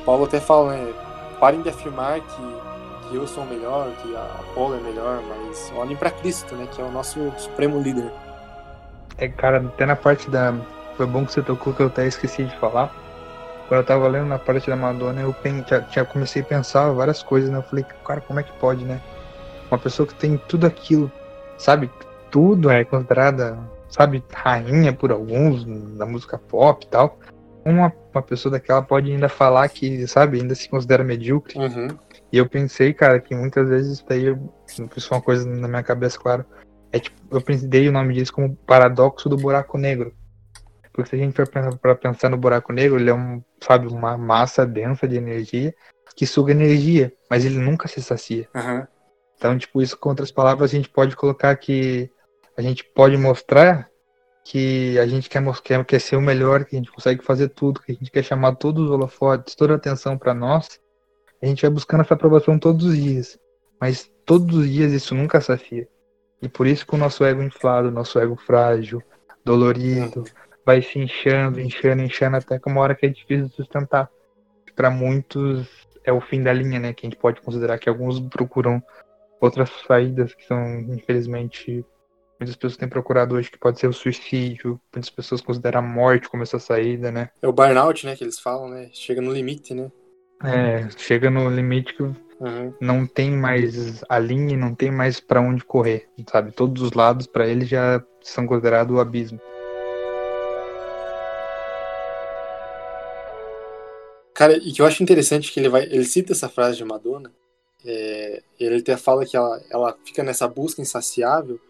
[0.05, 0.93] Paulo até fala, né?
[1.39, 5.97] Parem de afirmar que, que eu sou melhor, que a Apolo é melhor, mas olhem
[5.97, 6.69] para Cristo, né?
[6.71, 8.11] Que é o nosso supremo líder.
[9.19, 10.55] É, cara, até na parte da.
[10.97, 12.95] Foi bom que você tocou que eu até esqueci de falar.
[13.73, 15.35] Quando eu tava lendo na parte da Madonna, eu
[15.67, 17.57] já, já comecei a pensar várias coisas, né?
[17.57, 19.01] Eu falei, cara, como é que pode, né?
[19.71, 21.11] Uma pessoa que tem tudo aquilo,
[21.57, 21.91] sabe?
[22.31, 23.59] Tudo é considerada,
[23.89, 25.65] sabe, rainha por alguns
[25.97, 27.19] da música pop e tal
[27.65, 31.59] uma, uma pessoa daquela pode ainda falar que, sabe, ainda se considera medíocre.
[31.59, 31.89] Uhum.
[32.31, 35.83] E eu pensei, cara, que muitas vezes isso daí, isso é uma coisa na minha
[35.83, 36.45] cabeça, claro.
[36.93, 40.15] É tipo, eu dei o nome disso como paradoxo do buraco negro.
[40.93, 44.17] Porque se a gente for para pensar no buraco negro, ele é um, sabe, uma
[44.17, 45.75] massa densa de energia
[46.15, 48.49] que suga energia, mas ele nunca se sacia.
[48.55, 48.87] Uhum.
[49.37, 52.11] Então, tipo, isso com outras palavras, a gente pode colocar que
[52.57, 53.89] a gente pode mostrar
[54.45, 57.81] que a gente quer, quer, quer ser o melhor, que a gente consegue fazer tudo,
[57.81, 60.81] que a gente quer chamar todos os holofotes, toda a atenção para nós,
[61.41, 63.39] a gente vai buscando essa aprovação todos os dias.
[63.81, 65.89] Mas todos os dias isso nunca safia.
[66.41, 69.03] E por isso que o nosso ego inflado, o nosso ego frágil,
[69.45, 70.25] dolorido,
[70.65, 74.11] vai se inchando, inchando, inchando, até que uma hora que é difícil de sustentar.
[74.75, 75.69] Para muitos
[76.05, 76.93] é o fim da linha, né?
[76.93, 78.83] Que a gente pode considerar que alguns procuram
[79.41, 81.85] outras saídas que são, infelizmente,
[82.43, 86.29] Muitas pessoas têm procurado hoje que pode ser o suicídio, muitas pessoas consideram a morte
[86.29, 87.31] como essa saída, né?
[87.41, 88.89] É o burnout, né, que eles falam, né?
[88.93, 89.93] Chega no limite, né?
[90.43, 92.75] É, chega no limite que uhum.
[92.81, 96.51] não tem mais a linha, não tem mais para onde correr, sabe?
[96.51, 99.41] Todos os lados para ele já são considerados o abismo.
[104.43, 107.33] Cara, e que eu acho interessante que ele vai, ele cita essa frase de Madonna.
[107.87, 111.61] É, ele até fala que ela, ela fica nessa busca insaciável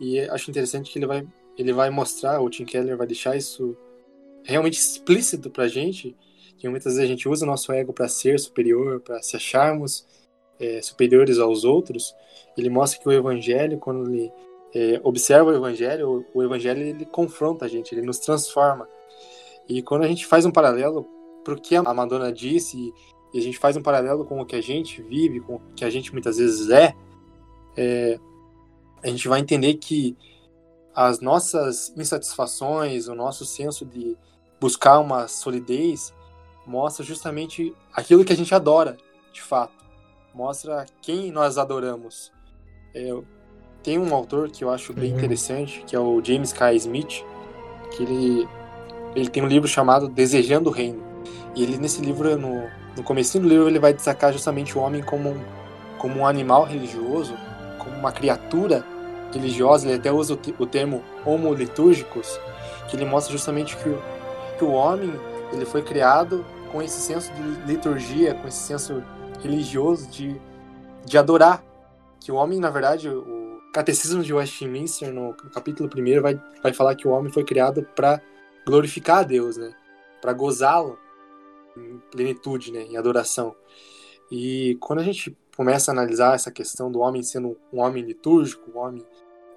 [0.00, 1.24] e acho interessante que ele vai,
[1.56, 3.76] ele vai mostrar, o Tim Keller vai deixar isso
[4.42, 6.16] realmente explícito pra gente,
[6.58, 10.04] que muitas vezes a gente usa o nosso ego para ser superior, para se acharmos
[10.58, 12.12] é, superiores aos outros.
[12.56, 14.32] Ele mostra que o evangelho, quando ele
[14.74, 18.88] é, observa o evangelho, o, o evangelho ele confronta a gente, ele nos transforma.
[19.68, 21.16] E quando a gente faz um paralelo
[21.48, 22.92] para o que a Madonna disse,
[23.32, 25.84] e a gente faz um paralelo com o que a gente vive, com o que
[25.84, 26.94] a gente muitas vezes é,
[27.74, 28.20] é
[29.02, 30.14] a gente vai entender que
[30.94, 34.16] as nossas insatisfações, o nosso senso de
[34.60, 36.12] buscar uma solidez,
[36.66, 38.96] mostra justamente aquilo que a gente adora,
[39.32, 39.72] de fato.
[40.34, 42.32] Mostra quem nós adoramos.
[42.94, 43.08] É,
[43.82, 45.18] tem um autor que eu acho bem uhum.
[45.18, 46.74] interessante, que é o James K.
[46.74, 47.24] Smith,
[47.92, 48.48] que ele,
[49.14, 51.07] ele tem um livro chamado Desejando o Reino.
[51.54, 52.64] E ele, nesse livro, no,
[52.96, 55.44] no começo do livro, ele vai destacar justamente o homem como um,
[55.98, 57.34] como um animal religioso,
[57.78, 58.84] como uma criatura
[59.32, 62.38] religiosa, ele até usa o, termo homo litúrgicos,
[62.88, 64.02] que ele mostra justamente que o,
[64.58, 65.12] que o homem
[65.52, 69.02] ele foi criado com esse senso de liturgia, com esse senso
[69.42, 70.40] religioso de,
[71.04, 71.62] de adorar.
[72.20, 76.94] Que o homem, na verdade, o Catecismo de Westminster, no capítulo 1, vai, vai falar
[76.94, 78.20] que o homem foi criado para
[78.66, 79.72] glorificar a Deus, né?
[80.20, 80.98] para gozá-lo
[81.78, 82.82] em plenitude, né?
[82.82, 83.54] em adoração.
[84.30, 88.70] E quando a gente começa a analisar essa questão do homem sendo um homem litúrgico,
[88.74, 89.04] um homem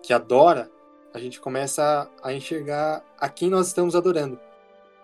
[0.02, 0.72] que adora,
[1.14, 4.40] a gente começa a enxergar a quem nós estamos adorando.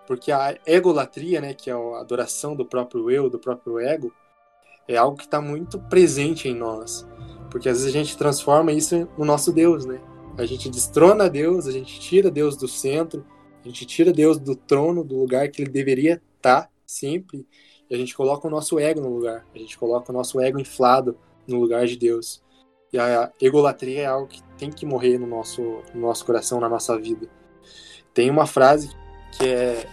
[0.06, 4.12] Porque a egolatria, né, que é a adoração do próprio eu, do próprio ego,
[4.88, 7.06] é algo que está muito presente em nós.
[7.50, 10.00] Porque às vezes a gente transforma isso no nosso Deus, né?
[10.38, 13.24] A gente destrona Deus, a gente tira Deus do centro,
[13.62, 17.46] a gente tira Deus do trono, do lugar que ele deveria estar sempre,
[17.88, 19.46] e a gente coloca o nosso ego no lugar.
[19.54, 22.42] A gente coloca o nosso ego inflado no lugar de Deus.
[22.90, 26.68] E a egolatria é algo que tem que morrer no nosso, no nosso coração, na
[26.68, 27.28] nossa vida.
[28.14, 28.90] Tem uma frase
[29.36, 29.86] que é,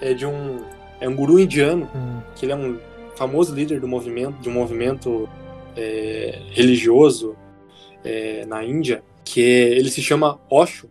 [0.00, 0.64] é de um
[1.00, 2.20] é um guru indiano, hum.
[2.34, 2.78] que ele é um
[3.14, 5.28] famoso líder do movimento, de um movimento
[5.76, 7.36] é, religioso
[8.04, 10.90] é, na Índia, que é, ele se chama Osho.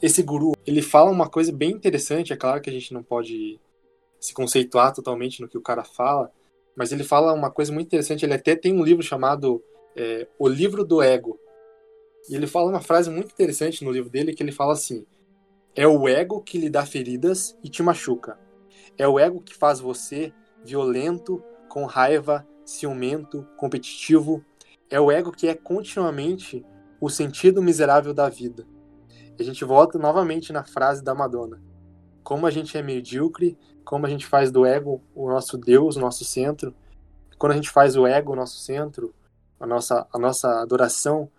[0.00, 3.58] Esse guru, ele fala uma coisa bem interessante, é claro que a gente não pode
[4.24, 6.32] se conceituar totalmente no que o cara fala,
[6.74, 9.62] mas ele fala uma coisa muito interessante, ele até tem um livro chamado
[9.94, 11.38] é, O Livro do Ego.
[12.26, 15.04] E ele fala uma frase muito interessante no livro dele, que ele fala assim,
[15.76, 18.38] é o ego que lhe dá feridas e te machuca.
[18.96, 20.32] É o ego que faz você
[20.64, 24.42] violento, com raiva, ciumento, competitivo.
[24.88, 26.64] É o ego que é continuamente
[26.98, 28.66] o sentido miserável da vida.
[29.38, 31.62] E a gente volta novamente na frase da Madonna.
[32.22, 36.00] Como a gente é medíocre, como a gente faz do ego o nosso Deus, o
[36.00, 36.74] nosso centro.
[37.38, 39.14] Quando a gente faz o ego o nosso centro,
[39.60, 41.30] a nossa, a nossa adoração,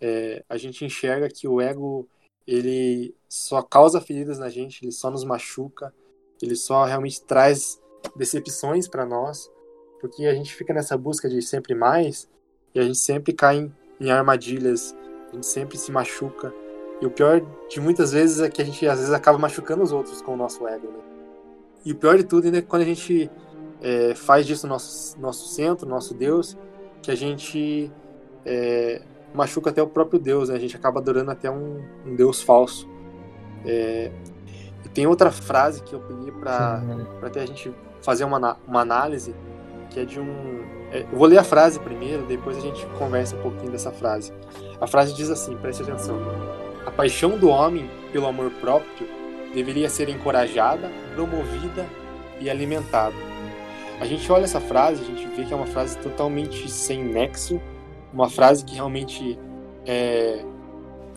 [0.00, 2.08] é, a gente enxerga que o ego
[2.46, 5.94] ele só causa feridas na gente, ele só nos machuca,
[6.40, 7.80] ele só realmente traz
[8.16, 9.50] decepções para nós,
[10.00, 12.28] porque a gente fica nessa busca de sempre mais
[12.74, 14.94] e a gente sempre cai em, em armadilhas,
[15.30, 16.52] a gente sempre se machuca.
[17.00, 19.92] E o pior de muitas vezes é que a gente às vezes acaba machucando os
[19.92, 20.88] outros com o nosso ego.
[20.88, 21.11] Né?
[21.84, 23.30] E o pior de tudo ainda é quando a gente
[23.82, 26.56] é, faz disso nosso, nosso centro, nosso Deus,
[27.02, 27.90] que a gente
[28.44, 29.02] é,
[29.34, 30.54] machuca até o próprio Deus, né?
[30.54, 32.88] a gente acaba adorando até um, um Deus falso.
[33.64, 34.10] É,
[34.84, 36.82] e tem outra frase que eu pedi para
[37.22, 39.34] até a gente fazer uma, uma análise,
[39.90, 40.60] que é de um.
[40.90, 44.32] É, eu vou ler a frase primeiro, depois a gente conversa um pouquinho dessa frase.
[44.80, 46.18] A frase diz assim: preste atenção.
[46.84, 49.08] A paixão do homem pelo amor próprio
[49.54, 51.86] deveria ser encorajada, promovida
[52.40, 53.16] e alimentada.
[54.00, 57.60] A gente olha essa frase, a gente vê que é uma frase totalmente sem nexo,
[58.12, 59.38] uma frase que realmente
[59.86, 60.44] é,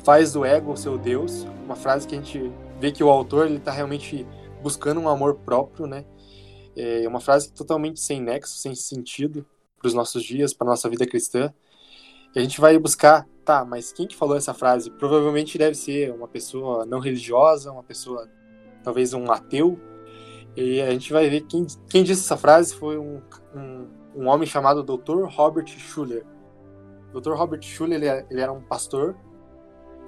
[0.03, 3.47] faz do ego o seu Deus, uma frase que a gente vê que o autor
[3.47, 4.25] ele está realmente
[4.61, 6.05] buscando um amor próprio, né?
[6.75, 9.45] É uma frase totalmente sem nexo, sem sentido
[9.79, 11.53] para os nossos dias, para nossa vida cristã.
[12.35, 14.89] E a gente vai buscar, tá, mas quem que falou essa frase?
[14.89, 18.27] Provavelmente deve ser uma pessoa não religiosa, uma pessoa,
[18.83, 19.79] talvez um ateu.
[20.55, 23.21] E a gente vai ver quem, quem disse essa frase foi um,
[23.55, 25.23] um, um homem chamado Dr.
[25.25, 26.25] Robert Schuller.
[27.13, 27.33] Dr.
[27.33, 29.15] Robert Schuller, ele, ele era um pastor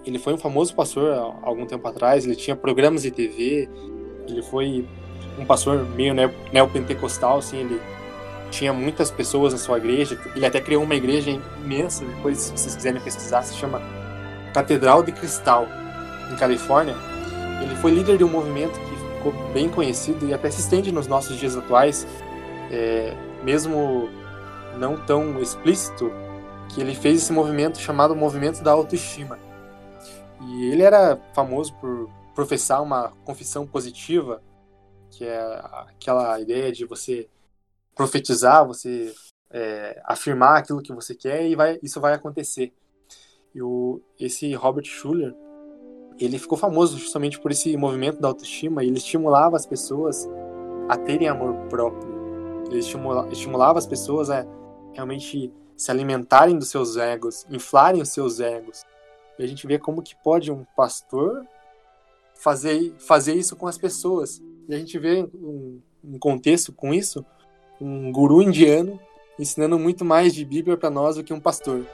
[0.10, 3.70] ele foi um famoso pastor há algum tempo atrás, ele tinha programas de TV,
[4.28, 4.88] ele foi
[5.38, 6.14] um pastor meio
[6.54, 7.82] neopentecostal, assim, ele
[8.50, 11.32] tinha muitas pessoas na sua igreja, ele até criou uma igreja
[11.64, 13.82] imensa, depois se vocês quiserem pesquisar, se chama
[14.54, 15.68] Catedral de Cristal,
[16.32, 16.96] em Califórnia.
[17.62, 21.08] Ele foi líder de um movimento que ficou bem conhecido e até se estende nos
[21.08, 22.08] nossos dias atuais,
[22.72, 24.10] é, mesmo
[24.78, 26.12] não tão explícito,
[26.70, 29.40] que ele fez esse movimento chamado Movimento da Autoestima
[30.42, 34.42] e ele era famoso por professar uma confissão positiva,
[35.10, 35.40] que é
[35.88, 37.28] aquela ideia de você
[37.98, 39.14] profetizar, você
[39.52, 42.72] é, afirmar aquilo que você quer e vai, isso vai acontecer.
[43.54, 45.36] E o, esse Robert Schuller,
[46.20, 50.28] ele ficou famoso justamente por esse movimento da autoestima ele estimulava as pessoas
[50.88, 52.16] a terem amor próprio.
[52.68, 54.46] Ele estimula, estimulava as pessoas a
[54.94, 58.84] realmente se alimentarem dos seus egos, inflarem os seus egos,
[59.38, 61.46] e a gente vê como que pode um pastor
[62.34, 64.42] fazer, fazer isso com as pessoas.
[64.68, 67.24] E a gente vê um, um contexto com isso,
[67.80, 69.00] um guru indiano
[69.40, 71.86] ensinando muito mais de Bíblia para nós do que um pastor.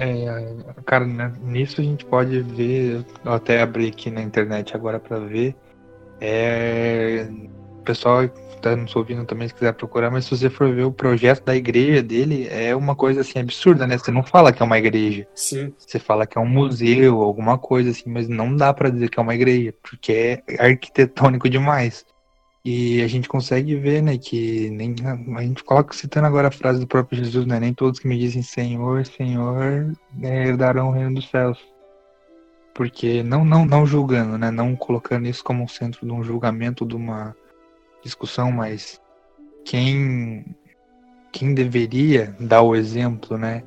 [0.00, 0.54] É,
[0.86, 5.18] cara, né, nisso a gente pode ver, eu até abri aqui na internet agora para
[5.18, 5.56] ver,
[6.20, 7.28] é,
[7.88, 8.28] pessoal
[8.60, 11.56] tá nos ouvindo também, se quiser procurar, mas se você for ver o projeto da
[11.56, 13.96] igreja dele, é uma coisa assim absurda, né?
[13.96, 15.26] Você não fala que é uma igreja.
[15.34, 15.72] Sim.
[15.78, 19.18] Você fala que é um museu, alguma coisa assim, mas não dá para dizer que
[19.18, 22.04] é uma igreja, porque é arquitetônico demais.
[22.64, 24.94] E a gente consegue ver, né, que nem
[25.36, 27.58] a gente coloca citando agora a frase do próprio Jesus, né?
[27.58, 31.58] Nem todos que me dizem Senhor, Senhor, né, herdarão o reino dos céus.
[32.74, 34.50] Porque não, não, não julgando, né?
[34.50, 37.34] Não colocando isso como um centro de um julgamento, de uma
[38.02, 39.00] discussão, mas
[39.64, 40.44] quem
[41.32, 43.62] quem deveria dar o exemplo, né,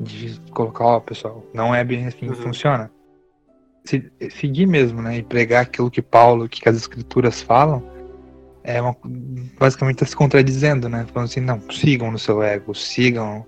[0.00, 2.34] de colocar, ó, pessoal, não é bem assim que uhum.
[2.34, 2.90] funciona.
[3.84, 7.82] Se, seguir mesmo, né, e pregar aquilo que Paulo, que as escrituras falam,
[8.64, 8.96] é uma,
[9.58, 11.06] basicamente está se contradizendo, né?
[11.12, 13.46] Falando assim, não, sigam no seu ego, sigam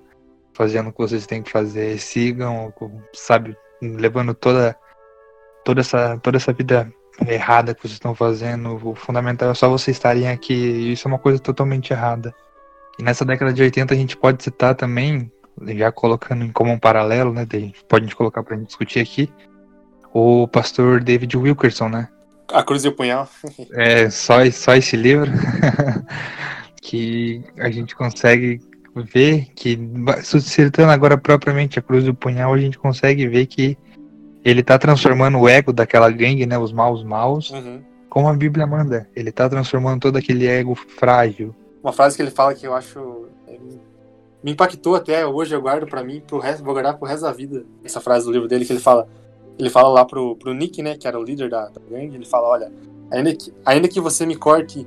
[0.53, 2.73] fazendo o que vocês têm que fazer, sigam,
[3.13, 4.77] sabe, levando toda
[5.65, 6.93] toda essa toda essa vida
[7.27, 8.79] errada que vocês estão fazendo.
[8.83, 10.55] O fundamental é só vocês estarem aqui.
[10.55, 12.35] Isso é uma coisa totalmente errada.
[12.99, 15.31] E nessa década de 80 a gente pode citar também,
[15.77, 17.47] já colocando em como um paralelo, né?
[17.89, 19.33] Pode a gente colocar para gente discutir aqui,
[20.13, 22.09] o pastor David Wilkerson, né?
[22.53, 23.29] A Cruz e o Punhal.
[23.73, 25.31] é, só, só esse livro
[26.83, 28.61] que a gente consegue
[28.97, 29.79] ver que,
[30.41, 33.77] citando agora propriamente a Cruz e o Punhal, a gente consegue ver que
[34.49, 37.81] ele tá transformando o ego daquela gangue, né, os maus maus, uhum.
[38.09, 39.09] como a Bíblia manda.
[39.15, 41.55] Ele tá transformando todo aquele ego frágil.
[41.83, 43.59] Uma frase que ele fala que eu acho é,
[44.43, 47.33] me impactou até hoje, eu guardo para mim, pro resto, vou guardar pro resto da
[47.33, 47.65] vida.
[47.85, 49.09] Essa frase do livro dele que ele fala:
[49.59, 52.25] ele fala lá pro, pro Nick, né, que era o líder da, da gangue, ele
[52.25, 52.73] fala, olha,
[53.11, 54.87] ainda que, ainda que você me corte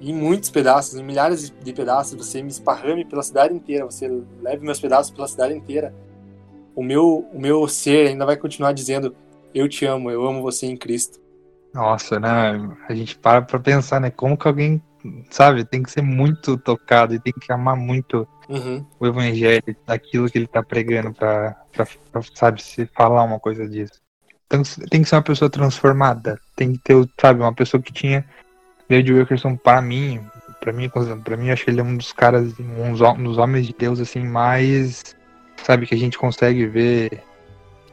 [0.00, 4.08] em muitos pedaços, em milhares de pedaços, você me esparrame pela cidade inteira, você
[4.40, 5.94] leve meus pedaços pela cidade inteira,
[6.74, 9.14] o meu, o meu ser ainda vai continuar dizendo,
[9.54, 11.20] eu te amo, eu amo você em Cristo.
[11.72, 14.82] Nossa, né, a gente para pra pensar, né, como que alguém,
[15.30, 18.84] sabe, tem que ser muito tocado e tem que amar muito uhum.
[18.98, 23.68] o evangelho, daquilo que ele tá pregando pra, pra, pra, sabe, se falar uma coisa
[23.68, 24.04] disso.
[24.46, 26.38] Então, tem que ser uma pessoa transformada.
[26.54, 28.24] Tem que ter, sabe, uma pessoa que tinha.
[28.88, 30.20] David Wilkerson, para mim,
[30.60, 30.90] para mim,
[31.24, 34.20] para mim, acho que ele é um dos caras, um dos homens de Deus, assim,
[34.20, 35.16] mais.
[35.62, 37.22] Sabe, que a gente consegue ver.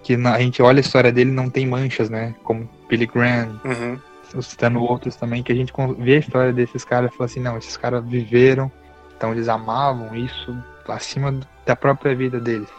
[0.03, 2.35] Que a gente olha a história dele não tem manchas, né?
[2.43, 3.59] Como Billy Graham.
[3.63, 4.41] Uhum.
[4.41, 7.57] Citando outros também, que a gente vê a história desses caras e fala assim: não,
[7.57, 8.71] esses caras viveram,
[9.15, 12.69] então eles amavam isso acima da própria vida deles.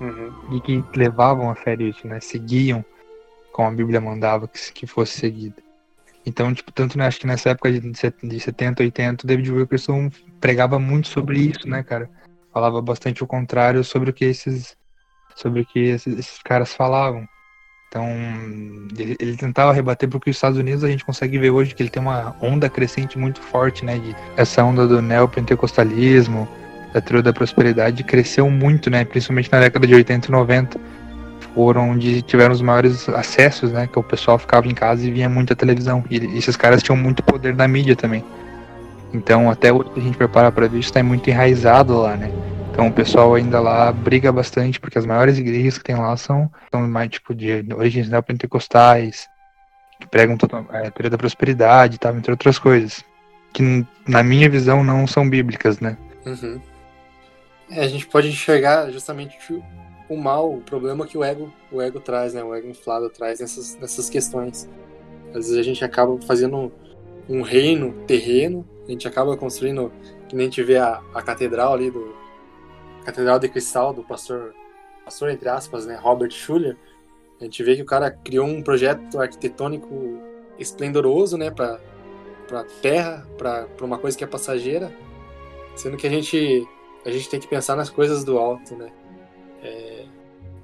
[0.00, 0.32] Uhum.
[0.52, 2.20] E que levavam a sério isso, né?
[2.20, 2.84] Seguiam
[3.52, 5.56] como a Bíblia mandava que, que fosse seguida.
[6.26, 10.78] Então, tipo, tanto né, acho que nessa época de, de 70, 80, David Wilkerson pregava
[10.78, 12.10] muito sobre isso, né, cara?
[12.56, 14.74] Falava bastante o contrário sobre o que esses
[15.34, 17.28] sobre o que esses, esses caras falavam.
[17.86, 18.06] Então,
[18.98, 21.90] ele, ele, tentava rebater porque os Estados Unidos a gente consegue ver hoje que ele
[21.90, 26.48] tem uma onda crescente muito forte, né, de essa onda do neopentecostalismo,
[26.94, 30.80] da teoria da prosperidade cresceu muito, né, principalmente na década de 80 e 90
[31.54, 33.86] foram onde tiveram os maiores acessos, né?
[33.86, 36.04] Que o pessoal ficava em casa e via muita televisão.
[36.10, 38.22] E esses caras tinham muito poder na mídia também.
[39.16, 42.30] Então, até hoje a gente prepara para isso, está muito enraizado lá, né?
[42.70, 46.50] Então, o pessoal ainda lá briga bastante, porque as maiores igrejas que tem lá são,
[46.70, 49.26] são mais tipo de origens neopentecostais,
[49.98, 50.36] que pregam
[50.68, 53.02] a teoria da prosperidade, tá, entre outras coisas.
[53.54, 55.96] Que, na minha visão, não são bíblicas, né?
[56.26, 56.60] Uhum.
[57.70, 59.38] É, a gente pode enxergar justamente
[60.10, 62.44] o mal, o problema que o ego, o ego traz, né?
[62.44, 64.68] O ego inflado traz nessas, nessas questões.
[65.30, 66.70] Às vezes a gente acaba fazendo
[67.28, 69.92] um reino terreno, a gente acaba construindo,
[70.28, 72.14] que nem a gente vê a, a catedral ali do
[73.04, 74.54] Catedral de Cristal do pastor,
[75.04, 76.76] pastor entre aspas, né, Robert Schuller.
[77.40, 80.20] A gente vê que o cara criou um projeto arquitetônico
[80.58, 81.80] esplendoroso, né, para
[82.46, 84.92] para terra, para uma coisa que é passageira,
[85.74, 86.64] sendo que a gente
[87.04, 88.92] a gente tem que pensar nas coisas do alto, né?
[89.62, 90.06] É,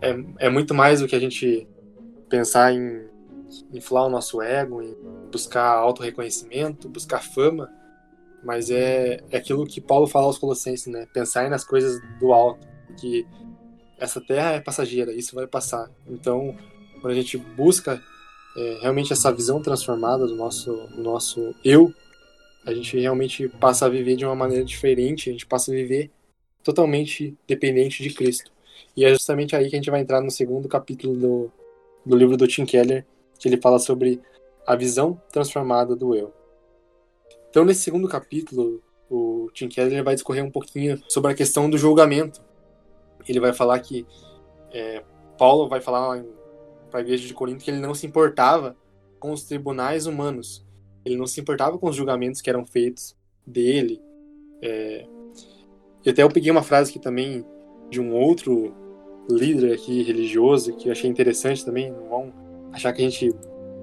[0.01, 1.66] é, é muito mais do que a gente
[2.29, 3.05] pensar em
[3.73, 4.81] inflar o nosso ego,
[5.31, 7.71] buscar auto-reconhecimento, buscar fama,
[8.43, 11.07] mas é, é aquilo que Paulo fala aos Colossenses, né?
[11.12, 12.67] Pensar nas coisas do alto,
[12.99, 13.27] que
[13.99, 15.88] essa terra é passageira, isso vai passar.
[16.09, 16.57] Então,
[17.01, 18.03] quando a gente busca
[18.57, 21.93] é, realmente essa visão transformada do nosso, do nosso eu,
[22.65, 26.11] a gente realmente passa a viver de uma maneira diferente, a gente passa a viver
[26.62, 28.51] totalmente dependente de Cristo.
[28.97, 31.53] E é justamente aí que a gente vai entrar no segundo capítulo do,
[32.05, 33.05] do livro do Tim Keller,
[33.43, 34.23] que ele fala sobre
[34.65, 36.33] a visão transformada do eu.
[37.51, 41.77] Então, nesse segundo capítulo, o Tim Keller vai discorrer um pouquinho sobre a questão do
[41.77, 42.41] julgamento.
[43.29, 44.07] Ele vai falar que
[44.73, 45.03] é,
[45.37, 46.25] Paulo vai falar
[46.89, 48.77] para a igreja de Corinto que ele não se importava
[49.19, 50.65] com os tribunais humanos.
[51.05, 54.01] Ele não se importava com os julgamentos que eram feitos dele.
[54.63, 55.05] É...
[56.05, 57.45] E até eu peguei uma frase aqui também
[57.91, 58.73] de um outro
[59.29, 61.90] líder aqui religioso que eu achei interessante também.
[61.90, 62.33] Não vão
[62.73, 63.35] achar que a gente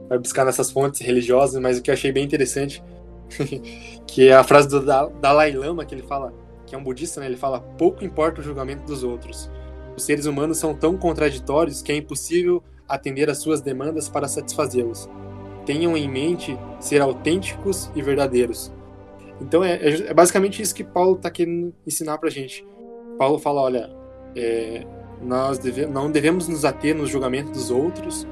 [0.08, 2.84] vai buscar nessas fontes religiosas, mas o que eu achei bem interessante
[4.08, 6.34] que é a frase do Dalai Lama que ele fala,
[6.66, 7.28] que é um budista, né?
[7.28, 9.50] Ele fala: pouco importa o julgamento dos outros.
[9.96, 15.10] Os seres humanos são tão contraditórios que é impossível atender às suas demandas para satisfazê-los.
[15.66, 18.72] Tenham em mente ser autênticos e verdadeiros.
[19.42, 22.66] Então é, é, é basicamente isso que Paulo está querendo ensinar para gente.
[23.18, 23.90] Paulo fala: olha,
[24.36, 24.86] é,
[25.22, 28.28] nós deve, não devemos nos ater no julgamento dos outros,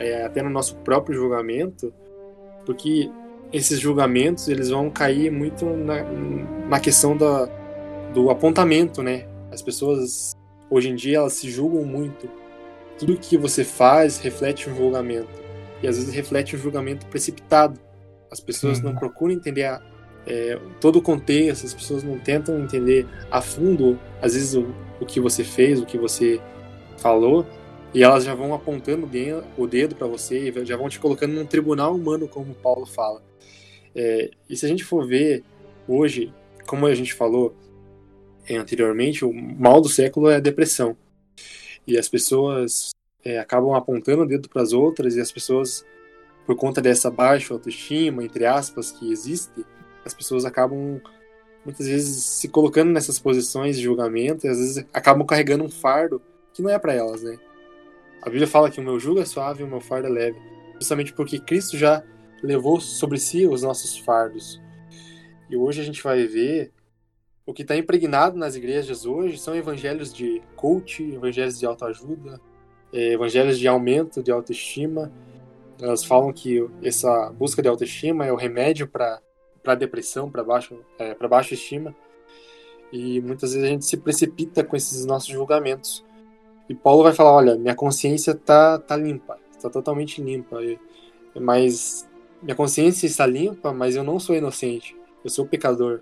[0.00, 1.92] é, até no nosso próprio julgamento,
[2.64, 3.10] porque
[3.52, 6.02] esses julgamentos eles vão cair muito na,
[6.68, 7.46] na questão da,
[8.14, 9.26] do apontamento, né?
[9.52, 10.32] As pessoas
[10.70, 12.28] hoje em dia elas se julgam muito.
[12.98, 15.40] Tudo que você faz reflete um julgamento
[15.82, 17.78] e às vezes reflete um julgamento precipitado.
[18.30, 18.84] As pessoas uhum.
[18.84, 19.82] não procuram entender a,
[20.26, 24.66] é, todo o contexto, as pessoas não tentam entender a fundo, às vezes, o,
[25.00, 26.40] o que você fez, o que você
[26.98, 27.46] falou,
[27.92, 29.08] e elas já vão apontando
[29.56, 33.22] o dedo para você e já vão te colocando num tribunal humano, como Paulo fala.
[33.94, 35.42] É, e se a gente for ver
[35.88, 36.32] hoje,
[36.66, 37.54] como a gente falou
[38.48, 40.96] é, anteriormente, o mal do século é a depressão.
[41.86, 42.90] E as pessoas
[43.24, 45.84] é, acabam apontando o dedo para as outras e as pessoas,
[46.46, 49.64] por conta dessa baixa autoestima, entre aspas, que existe,
[50.04, 51.00] as pessoas acabam
[51.64, 56.22] muitas vezes se colocando nessas posições de julgamento e às vezes acabam carregando um fardo
[56.54, 57.38] que não é para elas, né?
[58.22, 60.38] A Bíblia fala que o meu jugo é suave e o meu fardo é leve,
[60.74, 62.02] justamente porque Cristo já
[62.42, 64.60] levou sobre si os nossos fardos.
[65.48, 66.72] E hoje a gente vai ver
[67.46, 72.40] o que está impregnado nas igrejas hoje são evangelhos de coach, evangelhos de autoajuda,
[72.92, 75.10] é, evangelhos de aumento de autoestima.
[75.80, 79.20] Elas falam que essa busca de autoestima é o remédio para
[79.62, 81.94] para depressão, para baixo, é, para baixa estima.
[82.92, 86.04] E muitas vezes a gente se precipita com esses nossos julgamentos.
[86.70, 90.58] E Paulo vai falar, olha, minha consciência tá tá limpa, está totalmente limpa.
[91.34, 92.08] Mas
[92.40, 94.96] minha consciência está limpa, mas eu não sou inocente.
[95.24, 96.00] Eu sou pecador.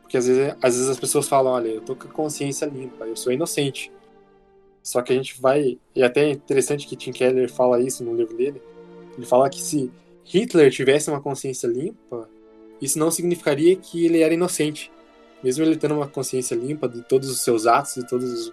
[0.00, 3.06] Porque às vezes, às vezes as pessoas falam, olha, eu tô com a consciência limpa,
[3.06, 3.92] eu sou inocente.
[4.82, 5.78] Só que a gente vai.
[5.94, 8.60] E até é interessante que Tim Keller fala isso no livro dele.
[9.16, 9.92] Ele fala que se
[10.24, 12.28] Hitler tivesse uma consciência limpa,
[12.80, 14.90] isso não significaria que ele era inocente.
[15.40, 18.52] Mesmo ele tendo uma consciência limpa de todos os seus atos, de todos os, os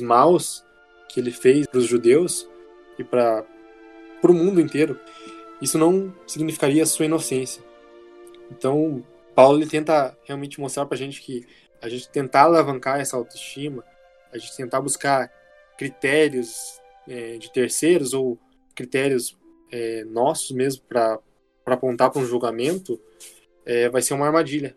[0.00, 0.64] maus
[1.08, 2.48] que ele fez para os judeus
[2.98, 3.44] e para
[4.22, 4.98] o mundo inteiro,
[5.60, 7.62] isso não significaria sua inocência.
[8.50, 9.04] Então,
[9.34, 11.46] Paulo ele tenta realmente mostrar para a gente que
[11.80, 13.84] a gente tentar alavancar essa autoestima,
[14.32, 15.30] a gente tentar buscar
[15.76, 18.38] critérios é, de terceiros ou
[18.74, 19.36] critérios
[19.70, 21.18] é, nossos mesmo para
[21.66, 23.00] apontar para um julgamento,
[23.66, 24.76] é, vai ser uma armadilha.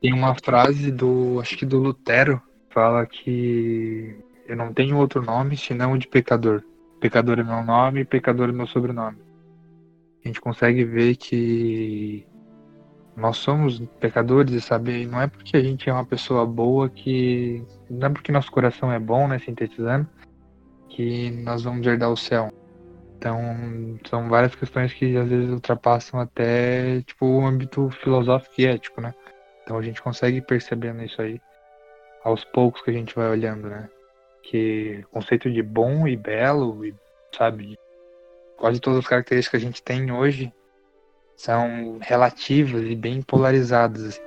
[0.00, 2.40] Tem uma frase do, acho que do Lutero,
[2.74, 6.62] fala que eu não tenho outro nome senão o de pecador.
[7.00, 9.18] Pecador é meu nome, pecador é meu sobrenome.
[10.24, 12.26] A gente consegue ver que
[13.16, 17.62] nós somos pecadores e saber, não é porque a gente é uma pessoa boa que.
[17.88, 19.38] Não é porque nosso coração é bom, né?
[19.38, 20.08] Sintetizando,
[20.88, 22.50] que nós vamos herdar o céu.
[23.16, 23.38] Então,
[24.08, 29.14] são várias questões que às vezes ultrapassam até tipo o âmbito filosófico e ético, né?
[29.62, 31.40] Então a gente consegue percebendo isso aí
[32.24, 33.88] aos poucos que a gente vai olhando, né?
[34.42, 36.94] Que o conceito de bom e belo, e,
[37.36, 37.78] sabe,
[38.56, 40.52] quase todas as características que a gente tem hoje
[41.36, 44.20] são relativas e bem polarizadas.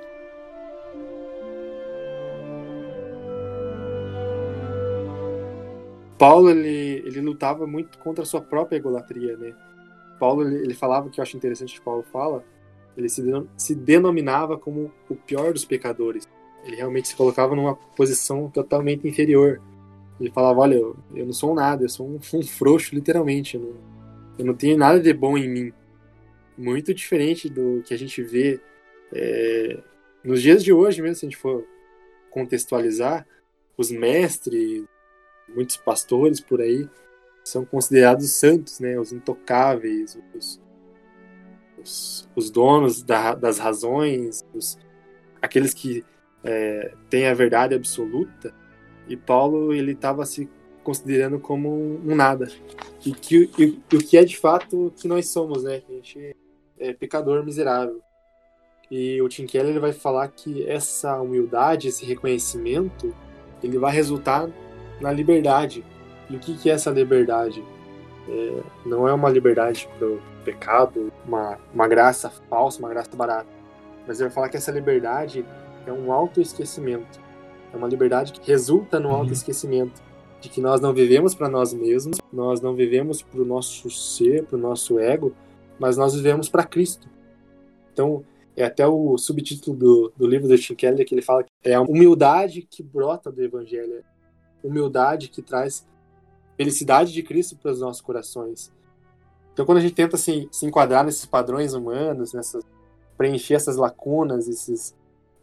[6.16, 9.54] Paulo ele, ele lutava muito contra a sua própria egolatria, né?
[10.18, 12.44] Paulo ele, ele falava que eu acho interessante que Paulo fala,
[12.96, 13.22] ele se,
[13.56, 16.28] se denominava como o pior dos pecadores.
[16.68, 19.60] Ele realmente se colocava numa posição totalmente inferior.
[20.20, 23.56] Ele falava, olha, eu, eu não sou nada, eu sou um, um frouxo, literalmente.
[23.56, 23.74] Eu não,
[24.38, 25.72] eu não tenho nada de bom em mim.
[26.56, 28.60] Muito diferente do que a gente vê
[29.12, 29.78] é,
[30.22, 31.64] nos dias de hoje mesmo, se a gente for
[32.30, 33.26] contextualizar,
[33.76, 34.84] os mestres,
[35.48, 36.86] muitos pastores por aí
[37.44, 39.00] são considerados santos, né?
[39.00, 40.60] Os intocáveis, os,
[41.78, 44.76] os, os donos da, das razões, os,
[45.40, 46.04] aqueles que
[46.44, 48.54] é, têm a verdade absoluta.
[49.08, 50.48] E Paulo ele estava se
[50.82, 52.48] considerando como um, nada.
[53.04, 55.82] E, que, e, e, o que é de fato que nós somos, né?
[55.88, 56.36] A gente
[56.78, 58.00] é pecador miserável.
[58.90, 63.14] E o Tim Keller ele vai falar que essa humildade, esse reconhecimento,
[63.62, 64.48] ele vai resultar
[65.00, 65.84] na liberdade.
[66.30, 67.62] E o que, que é essa liberdade?
[68.28, 73.48] É, não é uma liberdade para o pecado, uma, uma graça falsa, uma graça barata.
[74.06, 75.44] Mas ele vai falar que essa liberdade
[75.88, 77.20] é um autoesquecimento.
[77.72, 79.16] É uma liberdade que resulta no uhum.
[79.16, 80.02] autoesquecimento.
[80.40, 84.44] De que nós não vivemos para nós mesmos, nós não vivemos para o nosso ser,
[84.44, 85.34] para o nosso ego,
[85.80, 87.08] mas nós vivemos para Cristo.
[87.92, 88.24] Então,
[88.56, 91.74] é até o subtítulo do, do livro do Tim Keller que ele fala que é
[91.74, 94.04] a humildade que brota do Evangelho
[94.62, 95.86] humildade que traz
[96.56, 98.72] felicidade de Cristo para os nossos corações.
[99.52, 102.64] Então, quando a gente tenta se, se enquadrar nesses padrões humanos, nessas,
[103.16, 104.94] preencher essas lacunas, esses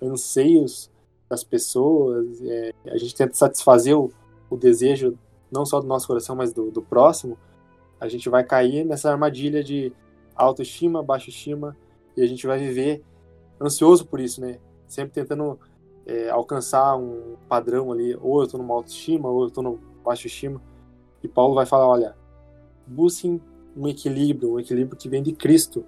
[0.06, 0.90] anseios
[1.30, 4.12] das pessoas, é, a gente tenta satisfazer o,
[4.50, 5.18] o, desejo
[5.52, 7.38] não só do nosso coração, mas do, do próximo,
[8.00, 9.92] a gente vai cair nessa armadilha de
[10.36, 11.76] autoestima, baixa estima,
[12.16, 13.04] e a gente vai viver
[13.60, 14.60] ansioso por isso, né?
[14.88, 15.60] Sempre tentando
[16.06, 20.28] é, alcançar um padrão ali, ou eu tô numa autoestima, ou eu tô no baixa
[20.28, 20.62] estima.
[21.24, 22.16] E Paulo vai falar, olha,
[22.86, 23.42] busquem
[23.76, 25.84] um equilíbrio, um equilíbrio que vem de Cristo.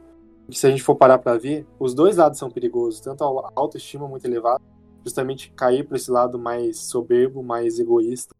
[0.51, 4.07] Se a gente for parar para ver, os dois lados são perigosos, tanto a autoestima
[4.07, 4.63] muito elevada,
[5.03, 8.33] justamente cair para esse lado mais soberbo, mais egoísta,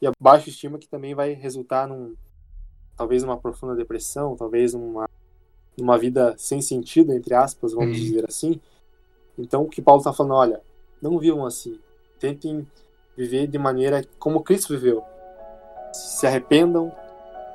[0.00, 2.14] e a baixa estima que também vai resultar num
[2.96, 5.08] talvez uma profunda depressão, talvez uma
[5.78, 8.04] numa vida sem sentido, entre aspas, vamos uhum.
[8.04, 8.60] dizer assim.
[9.38, 10.60] Então, o que Paulo está falando, olha,
[11.00, 11.78] não vivam assim.
[12.18, 12.66] Tentem
[13.16, 15.02] viver de maneira como Cristo viveu.
[15.92, 16.92] Se arrependam,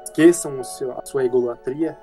[0.04, 1.98] esqueçam a sua egolatria,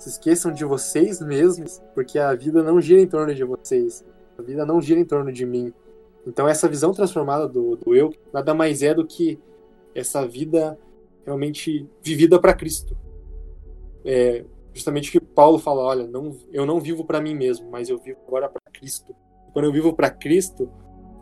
[0.00, 4.04] se esqueçam de vocês mesmos, porque a vida não gira em torno de vocês.
[4.38, 5.72] A vida não gira em torno de mim.
[6.26, 9.38] Então, essa visão transformada do, do eu nada mais é do que
[9.94, 10.78] essa vida
[11.24, 12.96] realmente vivida para Cristo.
[14.02, 17.98] É, justamente que Paulo fala, olha, não, eu não vivo para mim mesmo, mas eu
[17.98, 19.14] vivo agora para Cristo.
[19.52, 20.70] Quando eu vivo para Cristo,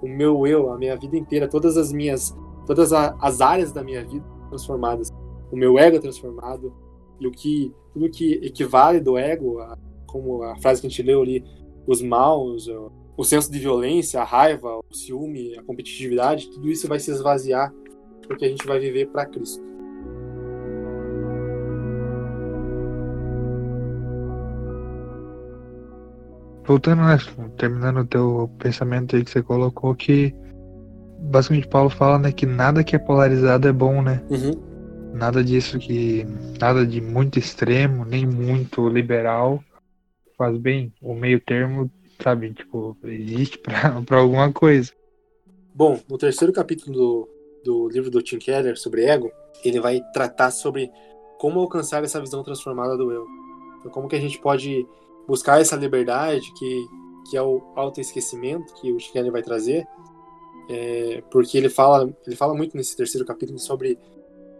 [0.00, 4.04] o meu eu, a minha vida inteira, todas as minhas, todas as áreas da minha
[4.04, 5.12] vida transformadas,
[5.50, 6.72] o meu ego é transformado
[7.20, 11.02] e o que tudo que equivale do ego, a, como a frase que a gente
[11.02, 11.44] leu ali,
[11.86, 16.86] os maus, o, o senso de violência, a raiva, o ciúme, a competitividade, tudo isso
[16.86, 17.72] vai se esvaziar
[18.26, 19.68] porque a gente vai viver para Cristo.
[26.68, 27.16] voltando, né,
[27.56, 30.34] terminando o teu pensamento aí que você colocou, que
[31.18, 34.22] basicamente Paulo fala, né, que nada que é polarizado é bom, né?
[34.28, 34.67] Uhum.
[35.18, 36.24] Nada disso que.
[36.60, 39.62] Nada de muito extremo, nem muito liberal
[40.36, 40.92] faz bem.
[41.02, 41.90] O meio termo,
[42.22, 44.92] sabe, tipo, existe para alguma coisa.
[45.74, 47.28] Bom, no terceiro capítulo do,
[47.64, 49.30] do livro do Tim Keller sobre ego,
[49.64, 50.88] ele vai tratar sobre
[51.38, 53.26] como alcançar essa visão transformada do eu.
[53.80, 54.86] Então, como que a gente pode
[55.26, 56.86] buscar essa liberdade que,
[57.30, 59.84] que é o autoesquecimento que o Keller vai trazer,
[60.68, 63.98] é, porque ele fala, ele fala muito nesse terceiro capítulo sobre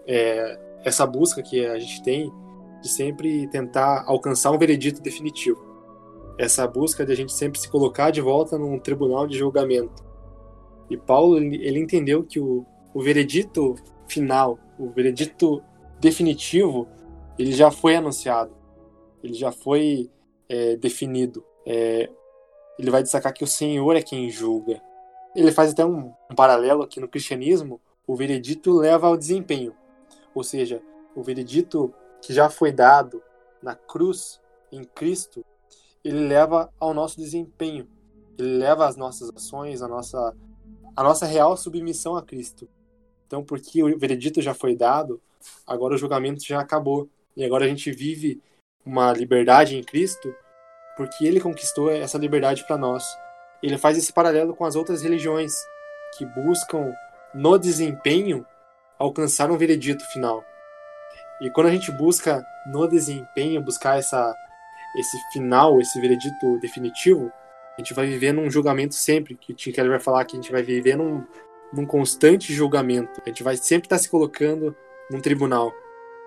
[0.08, 2.32] é, essa busca que a gente tem
[2.80, 5.62] de sempre tentar alcançar um veredito definitivo.
[6.38, 10.02] Essa busca de a gente sempre se colocar de volta num tribunal de julgamento.
[10.88, 13.74] E Paulo, ele entendeu que o, o veredito
[14.06, 15.62] final, o veredito
[16.00, 16.88] definitivo,
[17.38, 18.52] ele já foi anunciado.
[19.22, 20.10] Ele já foi
[20.48, 21.44] é, definido.
[21.66, 22.08] É,
[22.78, 24.80] ele vai destacar que o Senhor é quem julga.
[25.34, 29.74] Ele faz até um, um paralelo aqui no cristianismo: o veredito leva ao desempenho.
[30.38, 30.80] Ou seja,
[31.16, 33.20] o veredito que já foi dado
[33.60, 35.44] na cruz, em Cristo,
[36.04, 37.88] ele leva ao nosso desempenho.
[38.38, 40.36] Ele leva às nossas ações, a nossa,
[40.94, 42.68] a nossa real submissão a Cristo.
[43.26, 45.20] Então, porque o veredito já foi dado,
[45.66, 47.08] agora o julgamento já acabou.
[47.36, 48.40] E agora a gente vive
[48.86, 50.32] uma liberdade em Cristo,
[50.96, 53.04] porque ele conquistou essa liberdade para nós.
[53.60, 55.52] Ele faz esse paralelo com as outras religiões
[56.16, 56.94] que buscam
[57.34, 58.46] no desempenho
[58.98, 60.44] alcançar um veredito final.
[61.40, 64.34] E quando a gente busca no desempenho buscar essa
[64.96, 67.30] esse final, esse veredito definitivo,
[67.76, 70.50] a gente vai viver num julgamento sempre, que Tim Keller vai falar que a gente
[70.50, 71.24] vai viver num,
[71.72, 73.20] num constante julgamento.
[73.24, 74.74] A gente vai sempre estar se colocando
[75.10, 75.72] num tribunal.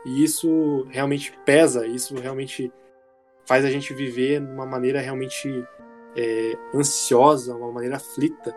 [0.05, 2.71] E isso realmente pesa, isso realmente
[3.45, 5.67] faz a gente viver de uma maneira realmente
[6.15, 8.55] é, ansiosa, uma maneira aflita.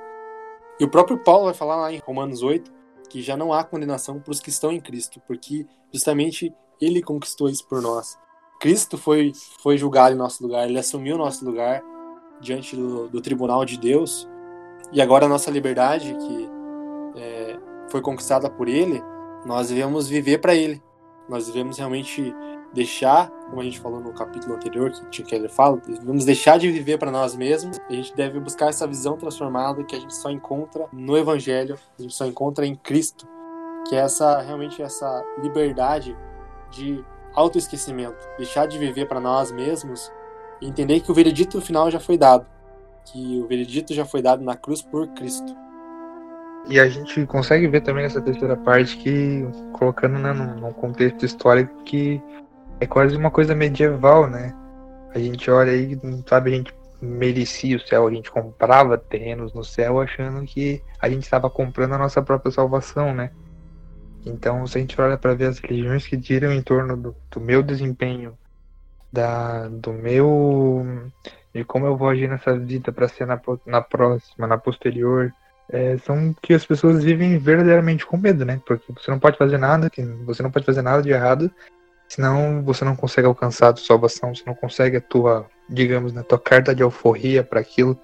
[0.79, 2.73] E o próprio Paulo vai falar lá em Romanos 8
[3.09, 7.49] que já não há condenação para os que estão em Cristo, porque justamente ele conquistou
[7.49, 8.19] isso por nós.
[8.61, 9.33] Cristo foi,
[9.63, 11.83] foi julgado em nosso lugar, ele assumiu nosso lugar
[12.41, 14.29] diante do, do tribunal de Deus,
[14.93, 16.49] e agora a nossa liberdade, que
[17.17, 17.59] é,
[17.91, 19.03] foi conquistada por ele,
[19.45, 20.83] nós devemos viver para ele.
[21.29, 22.35] Nós devemos realmente
[22.75, 26.71] deixar, como a gente falou no capítulo anterior, que Tim Keller fala, devemos deixar de
[26.71, 27.79] viver para nós mesmos.
[27.89, 32.03] A gente deve buscar essa visão transformada que a gente só encontra no Evangelho, a
[32.03, 33.27] gente só encontra em Cristo,
[33.89, 36.17] que é essa realmente essa liberdade
[36.71, 40.13] de autoesquecimento, deixar de viver para nós mesmos
[40.61, 42.47] e entender que o veredito final já foi dado,
[43.05, 45.55] que o veredito já foi dado na cruz por Cristo.
[46.67, 51.25] E a gente consegue ver também nessa terceira parte que, colocando né, num, num contexto
[51.25, 52.23] histórico que
[52.81, 54.55] é quase uma coisa medieval, né?
[55.15, 59.63] A gente olha aí, sabe, a gente merecia o céu, a gente comprava terrenos no
[59.63, 63.31] céu achando que a gente estava comprando a nossa própria salvação, né?
[64.27, 67.41] Então, se a gente olha para ver as religiões que giram em torno do, do,
[67.41, 68.37] meu desempenho,
[69.13, 71.11] da, do meu.
[71.55, 75.33] de como eu vou agir nessa vida para ser na, na próxima, na posterior,
[75.69, 78.61] é, são que as pessoas vivem verdadeiramente com medo, né?
[78.67, 81.51] Porque você não pode fazer nada, que você não pode fazer nada de errado
[82.09, 86.23] Senão você não consegue alcançar a tua salvação, você não consegue a tua, digamos, né,
[86.23, 87.99] tua carta de alforria para aquilo.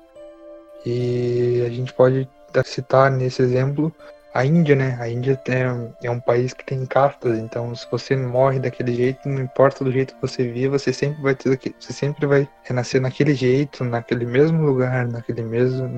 [0.84, 2.28] E a gente pode
[2.64, 3.94] citar nesse exemplo
[4.32, 4.96] a Índia, né?
[5.00, 9.28] A Índia é, é um país que tem castas, então se você morre daquele jeito,
[9.28, 13.00] não importa do jeito que você vive, você sempre vai ter você sempre vai renascer
[13.00, 15.88] naquele jeito, naquele mesmo lugar, naquele mesmo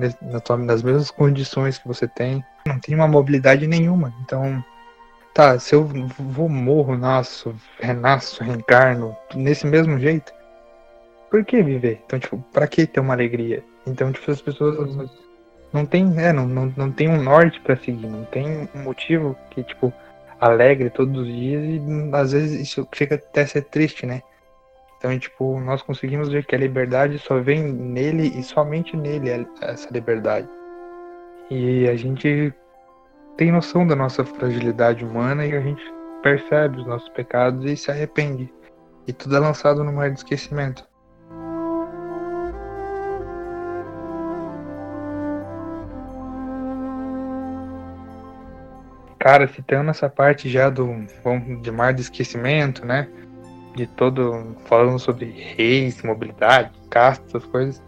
[0.65, 2.43] nas mesmas condições que você tem.
[2.65, 4.13] Não tem uma mobilidade nenhuma.
[4.23, 4.63] Então,
[5.33, 5.83] tá, se eu
[6.17, 10.33] vou morro, nasço, renasço, reencarno, nesse mesmo jeito,
[11.29, 12.01] por que viver?
[12.05, 13.63] Então, tipo, pra que ter uma alegria?
[13.87, 15.09] Então, tipo, as pessoas
[15.73, 19.35] não tem, é, não, não, não tem um norte para seguir, não tem um motivo
[19.49, 19.91] que, tipo,
[20.39, 21.81] alegre todos os dias e
[22.13, 24.21] às vezes isso chega até ser triste, né?
[24.97, 29.91] Então, tipo, nós conseguimos ver que a liberdade só vem nele e somente nele essa
[29.91, 30.47] liberdade.
[31.49, 32.53] E a gente
[33.37, 35.83] tem noção da nossa fragilidade humana e a gente
[36.21, 38.51] percebe os nossos pecados e se arrepende.
[39.07, 40.85] E tudo é lançado no mar de esquecimento.
[49.19, 50.85] Cara, citando essa parte já do
[51.61, 53.07] de mar de esquecimento, né?
[53.75, 54.55] De todo.
[54.65, 55.25] falando sobre
[55.57, 57.83] reis, mobilidade, castas, essas coisas.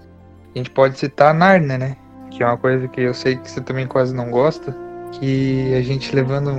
[0.54, 1.98] A gente pode citar Narnia, né?
[2.32, 4.85] Que é uma coisa que eu sei que você também quase não gosta.
[5.20, 6.52] Que a gente levando.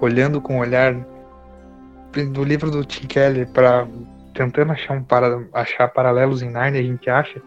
[0.00, 0.94] olhando com o olhar
[2.32, 3.86] do livro do Tim Keller para
[4.34, 7.42] tentando achar um para, achar paralelos em Narnia, a gente acha.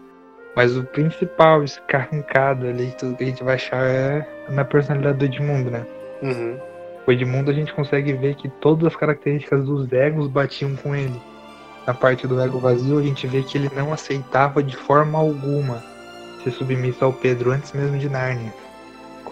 [0.56, 5.24] Mas o principal escarrancado ali, tudo que a gente vai achar é na personalidade do
[5.24, 5.84] Edmundo, né?
[6.22, 6.56] Uhum.
[7.06, 11.20] O Edmundo a gente consegue ver que todas as características dos egos batiam com ele.
[11.86, 15.82] Na parte do ego vazio, a gente vê que ele não aceitava de forma alguma
[16.42, 18.54] ser submisso ao Pedro antes mesmo de Nárnia.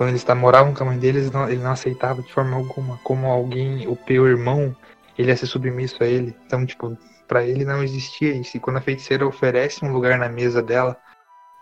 [0.03, 2.99] Quando eles moravam com a mãe deles, não, ele não aceitava de forma alguma.
[3.05, 4.75] Como alguém, o seu irmão,
[5.17, 6.35] ele ia ser submisso a ele.
[6.45, 6.99] Então, tipo,
[7.29, 8.57] para ele não existia isso.
[8.57, 10.97] E quando a feiticeira oferece um lugar na mesa dela,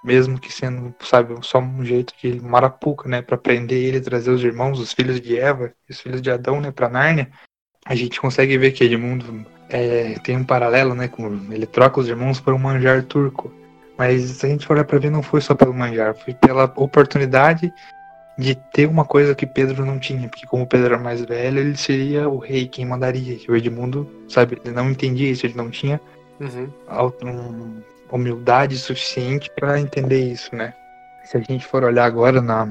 [0.02, 4.42] mesmo que sendo, sabe, só um jeito de marapuca, né, para prender ele, trazer os
[4.42, 7.30] irmãos, os filhos de Eva, os filhos de Adão, né, para Nárnia,
[7.84, 12.08] a gente consegue ver que Edmundo é, tem um paralelo, né, com ele troca os
[12.08, 13.52] irmãos por um manjar turco.
[13.98, 17.70] Mas se a gente olhar para ver, não foi só pelo manjar, foi pela oportunidade
[18.38, 21.76] de ter uma coisa que Pedro não tinha, porque como Pedro era mais velho, ele
[21.76, 23.36] seria o rei, quem mandaria.
[23.36, 26.00] E o Edmundo, sabe, ele não entendia isso, ele não tinha
[26.40, 26.72] uhum.
[27.22, 30.72] um, humildade suficiente para entender isso, né?
[31.24, 32.66] Se a gente for olhar agora na,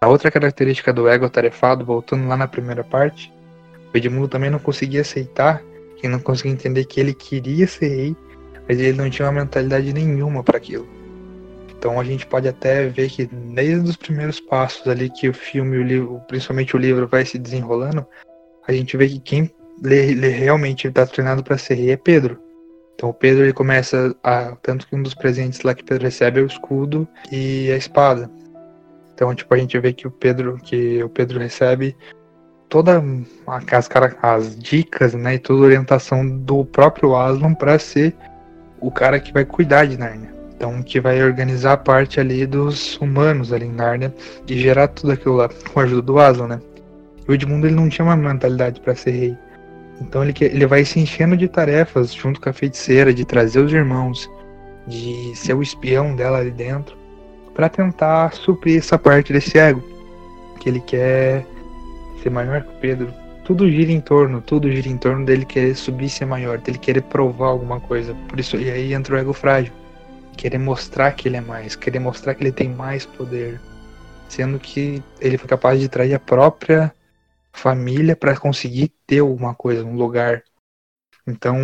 [0.00, 3.32] na outra característica do ego atarefado, voltando lá na primeira parte,
[3.92, 5.62] o Edmundo também não conseguia aceitar,
[5.98, 8.16] que não conseguia entender que ele queria ser rei,
[8.66, 10.88] mas ele não tinha uma mentalidade nenhuma para aquilo.
[11.80, 15.78] Então a gente pode até ver que desde os primeiros passos ali que o filme,
[15.78, 18.06] o livro, principalmente o livro, vai se desenrolando,
[18.68, 19.50] a gente vê que quem
[19.82, 22.38] lê, lê realmente está treinado para ser rei é Pedro.
[22.94, 24.54] Então o Pedro ele começa a.
[24.56, 28.30] Tanto que um dos presentes lá que Pedro recebe é o escudo e a espada.
[29.14, 31.96] Então, tipo, a gente vê que o Pedro, que o Pedro recebe
[32.68, 33.02] toda
[33.46, 33.88] as,
[34.20, 38.14] as dicas, né, e toda a orientação do próprio Aslan para ser
[38.78, 40.39] o cara que vai cuidar de Narnia.
[40.60, 44.14] Então, que vai organizar a parte ali dos humanos ali em Narnia
[44.46, 46.60] e gerar tudo aquilo lá com a ajuda do Aslan, né?
[47.26, 49.38] E o Edmundo ele não tinha uma mentalidade para ser rei.
[50.02, 53.72] Então ele, ele vai se enchendo de tarefas junto com a feiticeira, de trazer os
[53.72, 54.30] irmãos,
[54.86, 56.94] de ser o espião dela ali dentro,
[57.54, 59.82] para tentar suprir essa parte desse ego.
[60.60, 61.42] Que ele quer
[62.22, 63.14] ser maior que o Pedro.
[63.46, 67.00] Tudo gira em torno, tudo gira em torno dele querer subir ser maior, dele querer
[67.00, 68.14] provar alguma coisa.
[68.28, 69.79] Por isso, e aí entra o ego frágil.
[70.36, 73.60] Querer mostrar que ele é mais, querer mostrar que ele tem mais poder.
[74.28, 76.94] Sendo que ele foi capaz de trair a própria
[77.52, 80.42] família para conseguir ter alguma coisa, um lugar.
[81.26, 81.56] Então,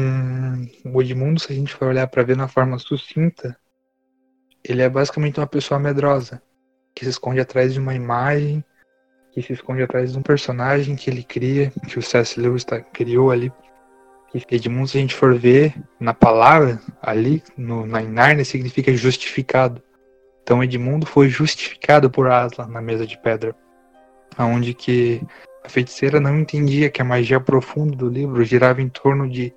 [0.85, 3.57] o Edmundo, se a gente for olhar para ver na forma sucinta,
[4.63, 6.43] ele é basicamente uma pessoa medrosa,
[6.95, 8.65] que se esconde atrás de uma imagem,
[9.33, 12.41] que se esconde atrás de um personagem que ele cria, que o C.S.
[12.41, 13.53] Lewis tá, criou ali.
[14.51, 19.83] Edmundo, se a gente for ver na palavra ali, no, na Narnia, significa justificado.
[20.43, 23.55] Então Edmundo foi justificado por Aslan na mesa de pedra,
[24.37, 25.23] aonde que
[25.65, 29.53] a feiticeira não entendia que a magia profunda do livro girava em torno de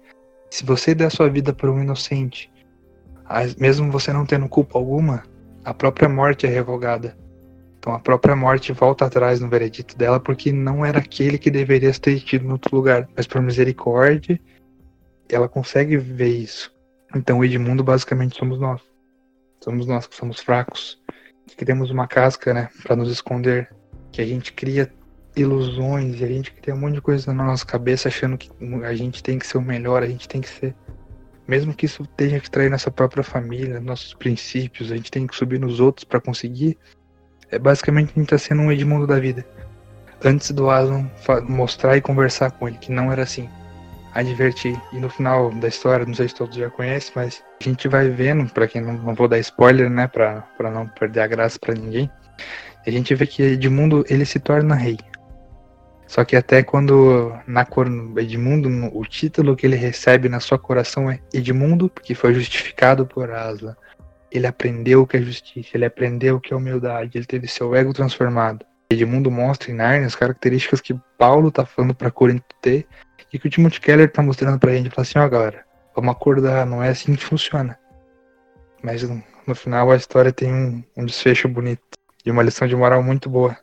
[0.50, 2.52] se você der sua vida para um inocente,
[3.60, 5.24] mesmo você não tendo culpa alguma,
[5.64, 7.16] a própria morte é revogada.
[7.78, 11.94] Então a própria morte volta atrás no veredito dela porque não era aquele que deveria
[11.94, 13.08] ter tido no outro lugar.
[13.16, 14.40] Mas por misericórdia,
[15.30, 16.74] ela consegue ver isso.
[17.16, 18.82] Então o Edmundo basicamente somos nós.
[19.64, 21.02] Somos nós que somos fracos,
[21.58, 23.70] que temos uma casca, né, para nos esconder,
[24.12, 24.92] que a gente cria
[25.36, 28.50] ilusões e a gente cria um monte de coisa na nossa cabeça achando que
[28.84, 30.76] a gente tem que ser o melhor, a gente tem que ser.
[31.48, 35.36] Mesmo que isso tenha que trair nossa própria família, nossos princípios, a gente tem que
[35.36, 36.78] subir nos outros para conseguir.
[37.50, 39.46] É basicamente a gente tá sendo um Edmundo da vida.
[40.24, 41.10] Antes do Aslan
[41.48, 43.50] mostrar e conversar com ele, que não era assim.
[44.14, 44.80] Advertir.
[44.92, 48.10] E no final da história, não sei se todos já conhecem, mas a gente vai
[48.10, 51.74] vendo, para quem não, não vou dar spoiler, né, pra não perder a graça para
[51.74, 52.10] ninguém,
[52.86, 54.98] a gente vê que Edmundo ele se torna rei.
[56.08, 57.86] Só que até quando na cor
[58.18, 63.30] Edmundo, o título que ele recebe na sua coração é Edmundo, porque foi justificado por
[63.30, 63.76] Aslan.
[64.32, 67.76] Ele aprendeu o que é justiça, ele aprendeu o que é humildade, ele teve seu
[67.76, 68.66] ego transformado.
[68.92, 72.88] Edmundo mostra em Narnia as características que Paulo tá falando para Corinto ter
[73.32, 74.90] e que o Timothy Keller tá mostrando pra gente.
[74.90, 75.66] Fala assim, ó galera,
[75.96, 77.78] vamos acordar, não é assim que funciona.
[78.82, 81.82] Mas no, no final a história tem um, um desfecho bonito
[82.26, 83.58] e uma lição de moral muito boa.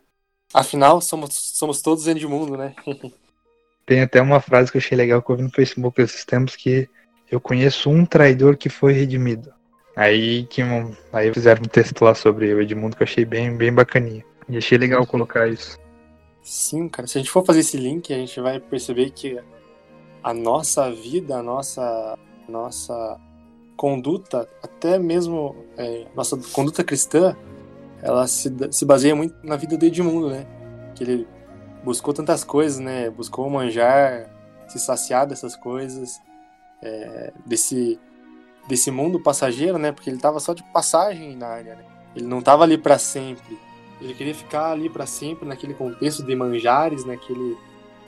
[0.53, 2.73] Afinal, somos, somos todos Edmundo, né?
[3.85, 6.57] Tem até uma frase que eu achei legal que eu vi no Facebook esses tempos
[6.57, 6.89] que
[7.31, 9.53] eu conheço um traidor que foi redimido.
[9.95, 10.61] Aí que
[11.13, 14.25] aí fizeram um texto lá sobre o Edmundo que eu achei bem, bem bacaninha.
[14.49, 15.77] E achei legal colocar isso.
[16.43, 17.07] Sim, cara.
[17.07, 19.39] Se a gente for fazer esse link, a gente vai perceber que
[20.27, 22.19] a nossa vida, a nossa,
[22.49, 23.17] nossa
[23.77, 27.33] conduta, até mesmo é, nossa conduta cristã,
[28.01, 30.45] ela se, se baseia muito na vida do Edmundo, né?
[30.93, 31.27] Que ele
[31.81, 33.09] buscou tantas coisas, né?
[33.09, 34.29] Buscou manjar,
[34.67, 36.19] se saciar dessas coisas,
[36.81, 37.97] é, desse,
[38.67, 39.93] desse mundo passageiro, né?
[39.93, 41.85] Porque ele estava só de passagem na área, né?
[42.13, 43.57] Ele não estava ali para sempre.
[44.01, 47.57] Ele queria ficar ali para sempre naquele contexto de manjares, naquele,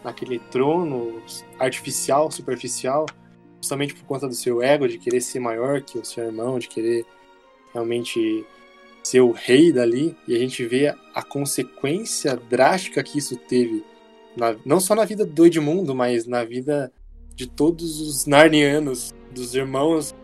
[0.04, 1.22] naquele trono
[1.58, 3.06] artificial, superficial,
[3.58, 6.68] justamente por conta do seu ego, de querer ser maior que o seu irmão, de
[6.68, 7.06] querer
[7.74, 8.46] realmente
[9.04, 13.84] ser o rei dali, e a gente vê a consequência drástica que isso teve,
[14.36, 16.92] na, não só na vida do Edmundo, mas na vida
[17.36, 20.16] de todos os narnianos, dos irmãos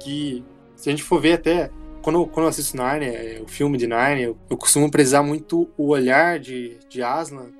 [0.00, 0.44] que,
[0.76, 1.70] se a gente for ver até,
[2.02, 5.68] quando, quando eu assisto Narnia, é, o filme de Narnia, eu, eu costumo prezar muito
[5.76, 7.50] o olhar de, de Aslan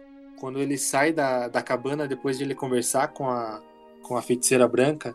[0.41, 3.63] quando ele sai da, da cabana depois de ele conversar com a,
[4.03, 5.15] com a feiticeira branca,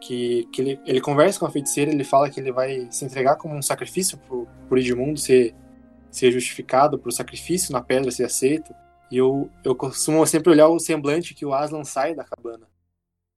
[0.00, 3.36] que, que ele, ele conversa com a feiticeira, ele fala que ele vai se entregar
[3.36, 5.54] como um sacrifício pro, pro Edmundo ser,
[6.10, 8.74] ser justificado, pro sacrifício na pedra ser aceito.
[9.10, 12.66] E eu, eu costumo sempre olhar o semblante que o Aslan sai da cabana.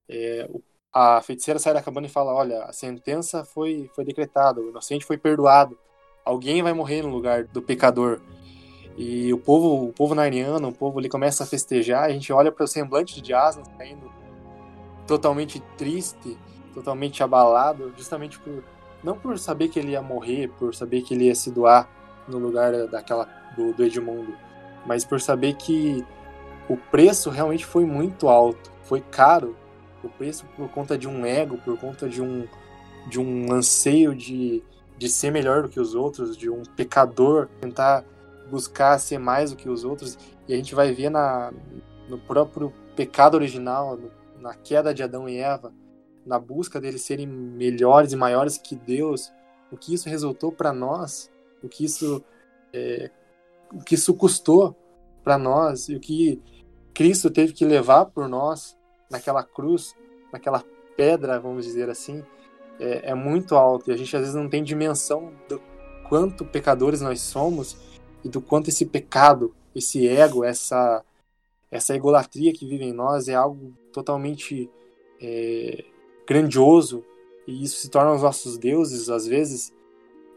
[0.10, 0.50] É,
[0.94, 5.06] a feiticeira sai da cabana e fala: Olha, a sentença foi, foi decretada, o inocente
[5.06, 5.80] foi perdoado.
[6.26, 8.22] Alguém vai morrer no lugar do pecador.
[8.98, 12.04] E o povo, o povo narniano, o povo ali começa a festejar.
[12.04, 14.12] A gente olha para o semblante de Aslan saindo
[15.08, 16.38] totalmente triste
[16.74, 18.64] totalmente abalado, justamente por
[19.04, 21.90] não por saber que ele ia morrer, por saber que ele ia se doar
[22.28, 24.34] no lugar daquela do, do Edmundo,
[24.86, 26.06] mas por saber que
[26.70, 29.56] o preço realmente foi muito alto, foi caro.
[30.04, 32.48] O preço por conta de um ego, por conta de um
[33.08, 34.64] de um anseio de,
[34.96, 38.04] de ser melhor do que os outros, de um pecador tentar
[38.52, 40.18] buscar ser mais do que os outros.
[40.48, 41.54] E a gente vai ver na,
[42.10, 43.98] no próprio pecado original,
[44.40, 45.74] na queda de Adão e Eva,
[46.26, 49.32] na busca deles serem melhores e maiores que Deus,
[49.72, 51.32] o que isso resultou para nós,
[51.64, 52.24] o que isso
[52.74, 53.10] é,
[53.74, 54.76] o que isso custou
[55.24, 56.42] para nós e o que
[56.94, 58.78] Cristo teve que levar por nós
[59.10, 59.96] naquela cruz,
[60.32, 60.64] naquela
[60.98, 62.24] pedra, vamos dizer assim,
[62.80, 65.62] é, é muito alto e a gente às vezes não tem dimensão do
[66.10, 67.78] quanto pecadores nós somos
[68.24, 71.04] e do quanto esse pecado, esse ego, essa
[71.70, 74.70] essa egolatria que vive em nós é algo totalmente
[75.22, 75.86] é,
[76.28, 77.02] grandioso
[77.48, 79.74] e isso se torna os nossos deuses às vezes.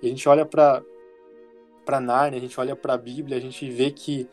[0.01, 0.83] E a gente olha para
[1.85, 4.27] para Narnia, a gente olha para a Bíblia, a gente vê que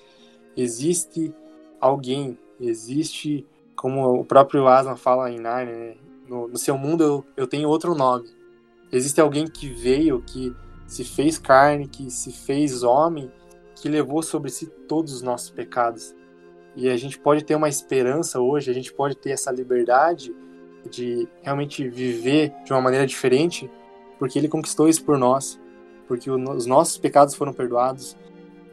[0.55, 1.33] existe
[1.81, 3.45] alguém, existe,
[3.75, 5.97] como o próprio Aslan fala em Narnia, né?
[6.29, 8.29] no, no, seu mundo eu, eu tenho outro nome.
[8.89, 10.55] Existe alguém que veio, que
[10.87, 13.29] se fez carne, que se fez homem,
[13.82, 16.15] que levou sobre si todos os nossos pecados.
[16.75, 20.34] E a gente pode ter uma esperança hoje, a gente pode ter essa liberdade
[20.89, 23.69] de realmente viver de uma maneira diferente,
[24.19, 25.59] porque ele conquistou isso por nós,
[26.07, 28.15] porque os nossos pecados foram perdoados,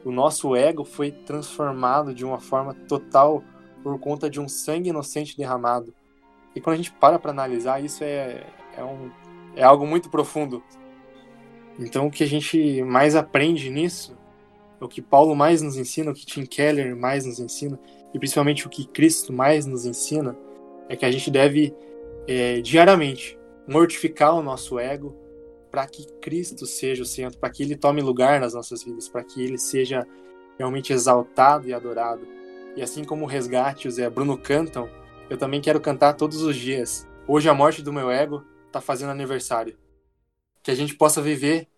[0.04, 3.42] o nosso ego foi transformado de uma forma total
[3.82, 5.94] por conta de um sangue inocente derramado.
[6.54, 8.44] E quando a gente para para analisar, isso é,
[8.76, 9.10] é, um,
[9.56, 10.62] é algo muito profundo.
[11.78, 14.17] Então, o que a gente mais aprende nisso,
[14.80, 17.78] o que Paulo mais nos ensina, o que Tim Keller mais nos ensina,
[18.14, 20.36] e principalmente o que Cristo mais nos ensina,
[20.88, 21.74] é que a gente deve
[22.26, 25.14] é, diariamente mortificar o nosso ego
[25.70, 29.22] para que Cristo seja o centro, para que ele tome lugar nas nossas vidas, para
[29.22, 30.06] que ele seja
[30.58, 32.26] realmente exaltado e adorado.
[32.74, 34.88] E assim como o Resgate e o Zé Bruno cantam,
[35.28, 37.06] eu também quero cantar todos os dias.
[37.26, 39.76] Hoje a morte do meu ego está fazendo aniversário.
[40.62, 41.68] Que a gente possa viver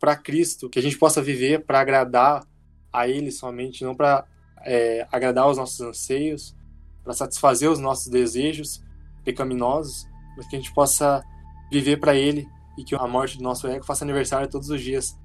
[0.00, 2.42] para Cristo, que a gente possa viver para agradar
[2.90, 4.24] a Ele somente, não para
[4.64, 6.56] é, agradar os nossos anseios,
[7.04, 8.82] para satisfazer os nossos desejos
[9.22, 11.22] pecaminosos, mas que a gente possa
[11.70, 12.48] viver para Ele
[12.78, 15.16] e que a morte do nosso ego faça aniversário todos os dias,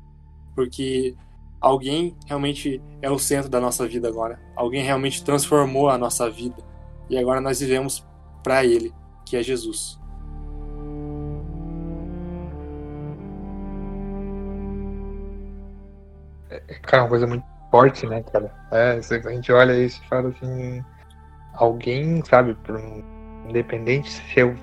[0.53, 1.15] porque
[1.59, 6.61] alguém realmente é o centro da nossa vida agora, alguém realmente transformou a nossa vida
[7.09, 8.05] e agora nós vivemos
[8.43, 8.93] para Ele,
[9.25, 9.99] que é Jesus.
[16.81, 18.51] Cara, uma coisa muito forte, né, cara?
[18.71, 20.83] É, a gente olha isso e fala assim,
[21.53, 22.55] alguém, sabe,
[23.47, 24.55] independente se eu,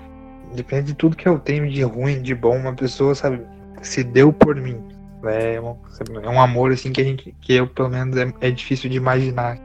[0.51, 3.45] independente de tudo que eu tenho de ruim, de bom, uma pessoa, sabe,
[3.81, 4.81] se deu por mim.
[5.25, 5.77] É, um,
[6.21, 8.97] é um amor assim que a gente, que eu pelo menos é, é difícil de
[8.97, 9.57] imaginar.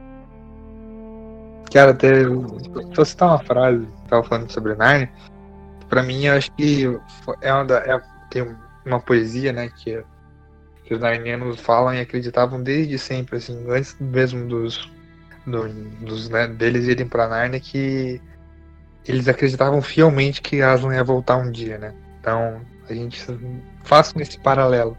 [1.71, 5.09] Cara, até vou citar uma frase, tava falando sobre Narnia.
[5.89, 6.85] Pra mim, eu acho que
[7.41, 10.01] é uma da, é, tem uma poesia, né, que,
[10.89, 14.91] que os narnianos falam e acreditavam desde sempre, assim, antes mesmo dos,
[15.45, 15.69] do,
[16.03, 18.19] dos né, deles irem pra Narnia, que
[19.07, 21.93] eles acreditavam fielmente que Aslan ia voltar um dia, né?
[22.19, 22.59] Então,
[22.89, 23.23] a gente
[23.83, 24.97] faz esse paralelo.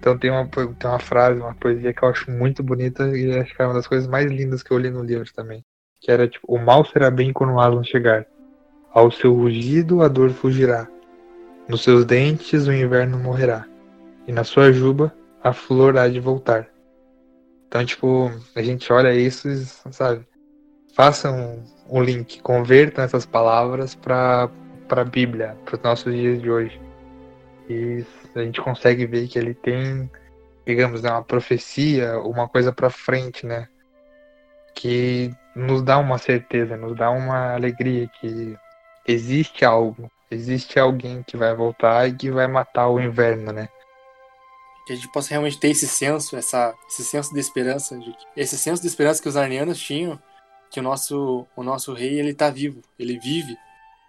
[0.00, 3.54] Então tem uma, tem uma frase, uma poesia que eu acho muito bonita e acho
[3.54, 5.62] que é uma das coisas mais lindas que eu li no livro também
[6.00, 8.26] que era tipo, o mal será bem quando Aslan chegar.
[8.92, 10.88] Ao seu rugido a dor fugirá.
[11.68, 13.66] Nos seus dentes o inverno morrerá.
[14.28, 15.12] E na sua juba
[15.42, 16.68] a flor há de voltar.
[17.66, 20.26] Então, tipo, a gente olha isso e, sabe,
[20.94, 24.50] façam um, um link, convertam essas palavras para
[24.90, 26.78] a Bíblia, para os nossos dias de hoje.
[27.70, 28.04] E
[28.34, 30.10] a gente consegue ver que ele tem,
[30.66, 33.66] digamos, né, uma profecia, uma coisa para frente, né?
[34.74, 38.56] Que nos dá uma certeza, nos dá uma alegria que
[39.06, 43.68] existe algo, existe alguém que vai voltar e que vai matar o inverno, né?
[44.88, 48.56] Que a gente possa realmente ter esse senso, essa, esse senso de esperança, de, esse
[48.56, 50.18] senso de esperança que os arnianos tinham,
[50.70, 53.54] que o nosso, o nosso rei ele está vivo, ele vive.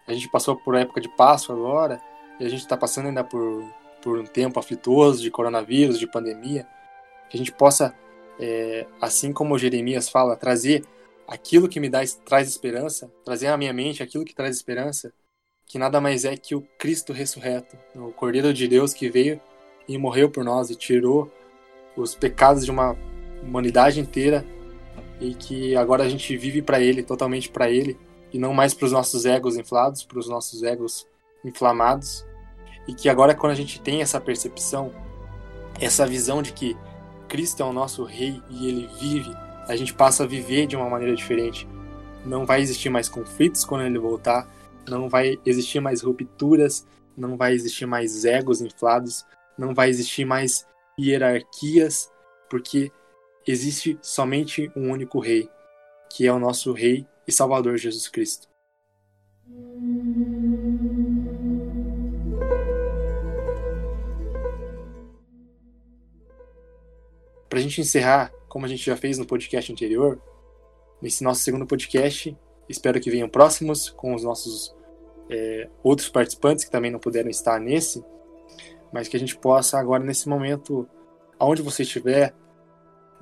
[0.08, 2.02] A gente passou por época de Páscoa agora
[2.40, 3.62] e a gente está passando ainda por,
[4.02, 6.66] por um tempo aflituoso de coronavírus, de pandemia.
[7.30, 7.94] Que a gente possa,
[8.40, 10.86] é, assim como Jeremias fala, trazer
[11.28, 15.12] aquilo que me dá, traz esperança, trazer à minha mente aquilo que traz esperança,
[15.66, 19.42] que nada mais é que o Cristo ressurreto, o Cordeiro de Deus que veio
[19.90, 21.30] e morreu por nós e tirou
[21.98, 22.96] os pecados de uma
[23.44, 24.46] humanidade inteira
[25.20, 27.98] e que agora a gente vive para Ele, totalmente para Ele,
[28.32, 31.06] e não mais para os nossos egos inflados, para os nossos egos
[31.44, 32.26] inflamados,
[32.88, 34.94] e que agora quando a gente tem essa percepção,
[35.78, 36.78] essa visão de que
[37.28, 39.36] Cristo é o nosso Rei e Ele vive
[39.70, 41.68] a gente passa a viver de uma maneira diferente.
[42.26, 44.50] Não vai existir mais conflitos quando ele voltar,
[44.88, 49.24] não vai existir mais rupturas, não vai existir mais egos inflados,
[49.60, 50.66] não vai existir mais
[50.98, 52.10] hierarquias,
[52.50, 52.92] porque
[53.46, 55.50] existe somente um único rei,
[56.10, 58.48] que é o nosso rei e salvador Jesus Cristo.
[67.50, 70.22] Para a gente encerrar, como a gente já fez no podcast anterior,
[71.02, 72.38] nesse nosso segundo podcast,
[72.70, 74.76] espero que venham próximos com os nossos
[75.30, 78.04] é, outros participantes que também não puderam estar nesse,
[78.92, 80.88] mas que a gente possa agora, nesse momento,
[81.38, 82.34] aonde você estiver,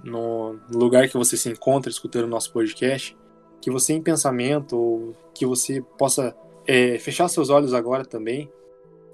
[0.03, 3.17] no lugar que você se encontra escutando o nosso podcast,
[3.61, 8.51] que você em pensamento, que você possa é, fechar seus olhos agora também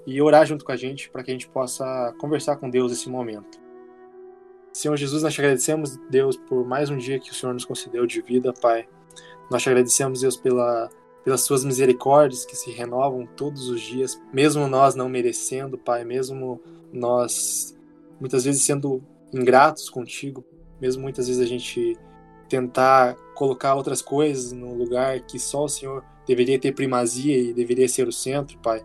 [0.06, 3.08] e orar junto com a gente para que a gente possa conversar com Deus nesse
[3.08, 3.58] momento.
[4.72, 8.06] Senhor Jesus, nós te agradecemos, Deus, por mais um dia que o Senhor nos concedeu
[8.06, 8.86] de vida, Pai.
[9.50, 10.90] Nós te agradecemos, Deus, pela,
[11.24, 16.60] pelas suas misericórdias que se renovam todos os dias, mesmo nós não merecendo, Pai, mesmo
[16.92, 17.76] nós
[18.20, 19.02] muitas vezes sendo
[19.32, 20.44] ingratos contigo,
[20.80, 21.98] mesmo muitas vezes a gente
[22.48, 27.88] tentar colocar outras coisas no lugar que só o Senhor deveria ter primazia e deveria
[27.88, 28.84] ser o centro, Pai.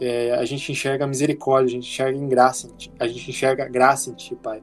[0.00, 4.14] É, a gente enxerga misericórdia, a gente enxerga em graça, a gente enxerga graça em
[4.14, 4.62] Ti, Pai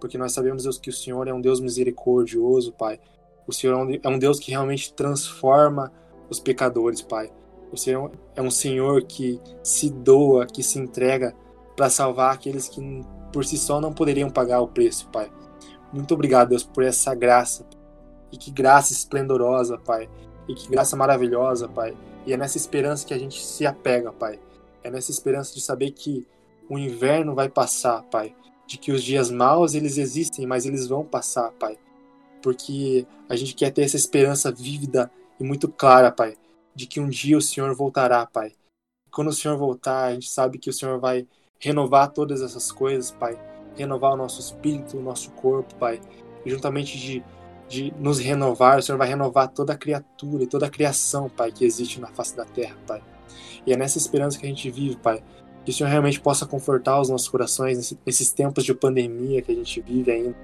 [0.00, 2.98] porque nós sabemos, Deus, que o Senhor é um Deus misericordioso, Pai.
[3.46, 5.92] O Senhor é um Deus que realmente transforma
[6.30, 7.30] os pecadores, Pai.
[7.76, 11.34] Senhor é um Senhor que se doa, que se entrega
[11.76, 12.80] para salvar aqueles que
[13.32, 15.30] por si só não poderiam pagar o preço, Pai.
[15.92, 17.66] Muito obrigado, Deus, por essa graça.
[18.32, 20.08] E que graça esplendorosa, Pai.
[20.48, 21.96] E que graça maravilhosa, Pai.
[22.26, 24.38] E é nessa esperança que a gente se apega, Pai.
[24.82, 26.26] É nessa esperança de saber que
[26.68, 28.34] o inverno vai passar, Pai
[28.70, 31.76] de que os dias maus eles existem, mas eles vão passar, Pai.
[32.40, 35.10] porque a gente quer ter essa esperança vívida
[35.40, 36.36] e muito clara, Pai,
[36.74, 38.52] de que um dia o Senhor voltará, Pai.
[39.10, 41.26] Quando o Senhor voltar, a gente sabe que o Senhor vai
[41.58, 43.38] renovar todas essas coisas, Pai.
[43.74, 45.98] Renovar o nosso espírito, o nosso corpo, Pai.
[46.44, 47.24] E juntamente de,
[47.66, 51.50] de nos renovar, o Senhor vai renovar toda a criatura e toda a criação, Pai,
[51.50, 53.02] que existe na face da terra, Pai.
[53.66, 55.24] E é nessa esperança que a gente vive, Pai.
[55.64, 59.54] Que o Senhor realmente possa confortar os nossos corações nesses tempos de pandemia que a
[59.54, 60.36] gente vive ainda.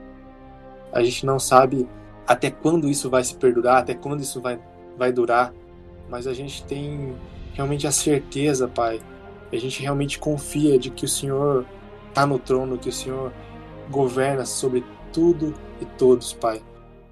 [0.93, 1.87] A gente não sabe
[2.27, 4.59] até quando isso vai se perdurar, até quando isso vai,
[4.97, 5.53] vai durar,
[6.09, 7.15] mas a gente tem
[7.55, 9.01] realmente a certeza, Pai.
[9.53, 11.65] A gente realmente confia de que o Senhor
[12.09, 13.33] está no trono, que o Senhor
[13.91, 16.63] governa sobre tudo e todos, Pai.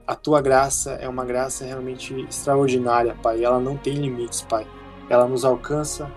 [0.07, 3.43] A tua graça é uma graça realmente extraordinária, Pai.
[3.43, 4.67] Ela não tem limites, Pai.
[5.09, 6.11] Ela nos alcança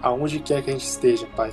[0.00, 1.52] aonde quer que a gente esteja, Pai.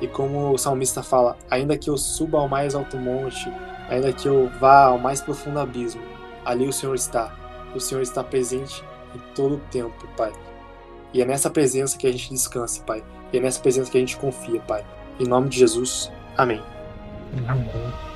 [0.00, 3.50] E como o salmista fala, ainda que eu suba ao mais alto monte,
[3.88, 6.02] ainda que eu vá ao mais profundo abismo,
[6.44, 7.34] ali o Senhor está.
[7.74, 8.84] O Senhor está presente
[9.16, 10.32] em todo o tempo, Pai.
[11.12, 13.02] E é nessa presença que a gente descansa, Pai.
[13.32, 14.84] E é nessa presença que a gente confia, Pai.
[15.18, 16.10] Em nome de Jesus.
[16.36, 16.62] Amém.
[17.48, 18.13] Amém.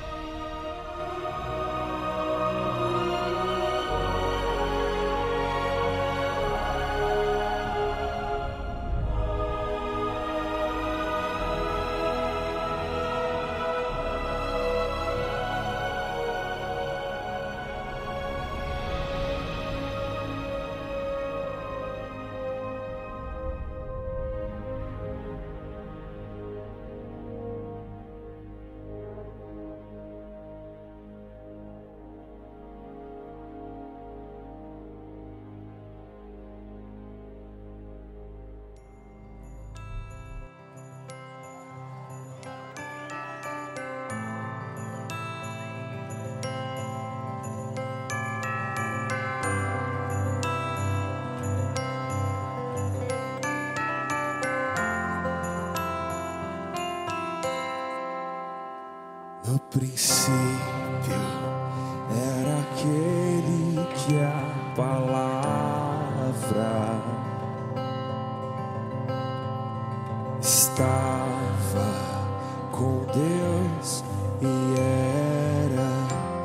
[72.79, 74.05] Com Deus
[74.41, 75.91] e era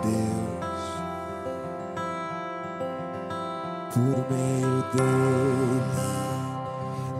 [0.02, 0.82] Deus.
[3.94, 5.80] Por meio dele,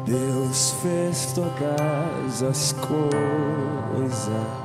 [0.05, 4.64] Deus fez todas as coisas.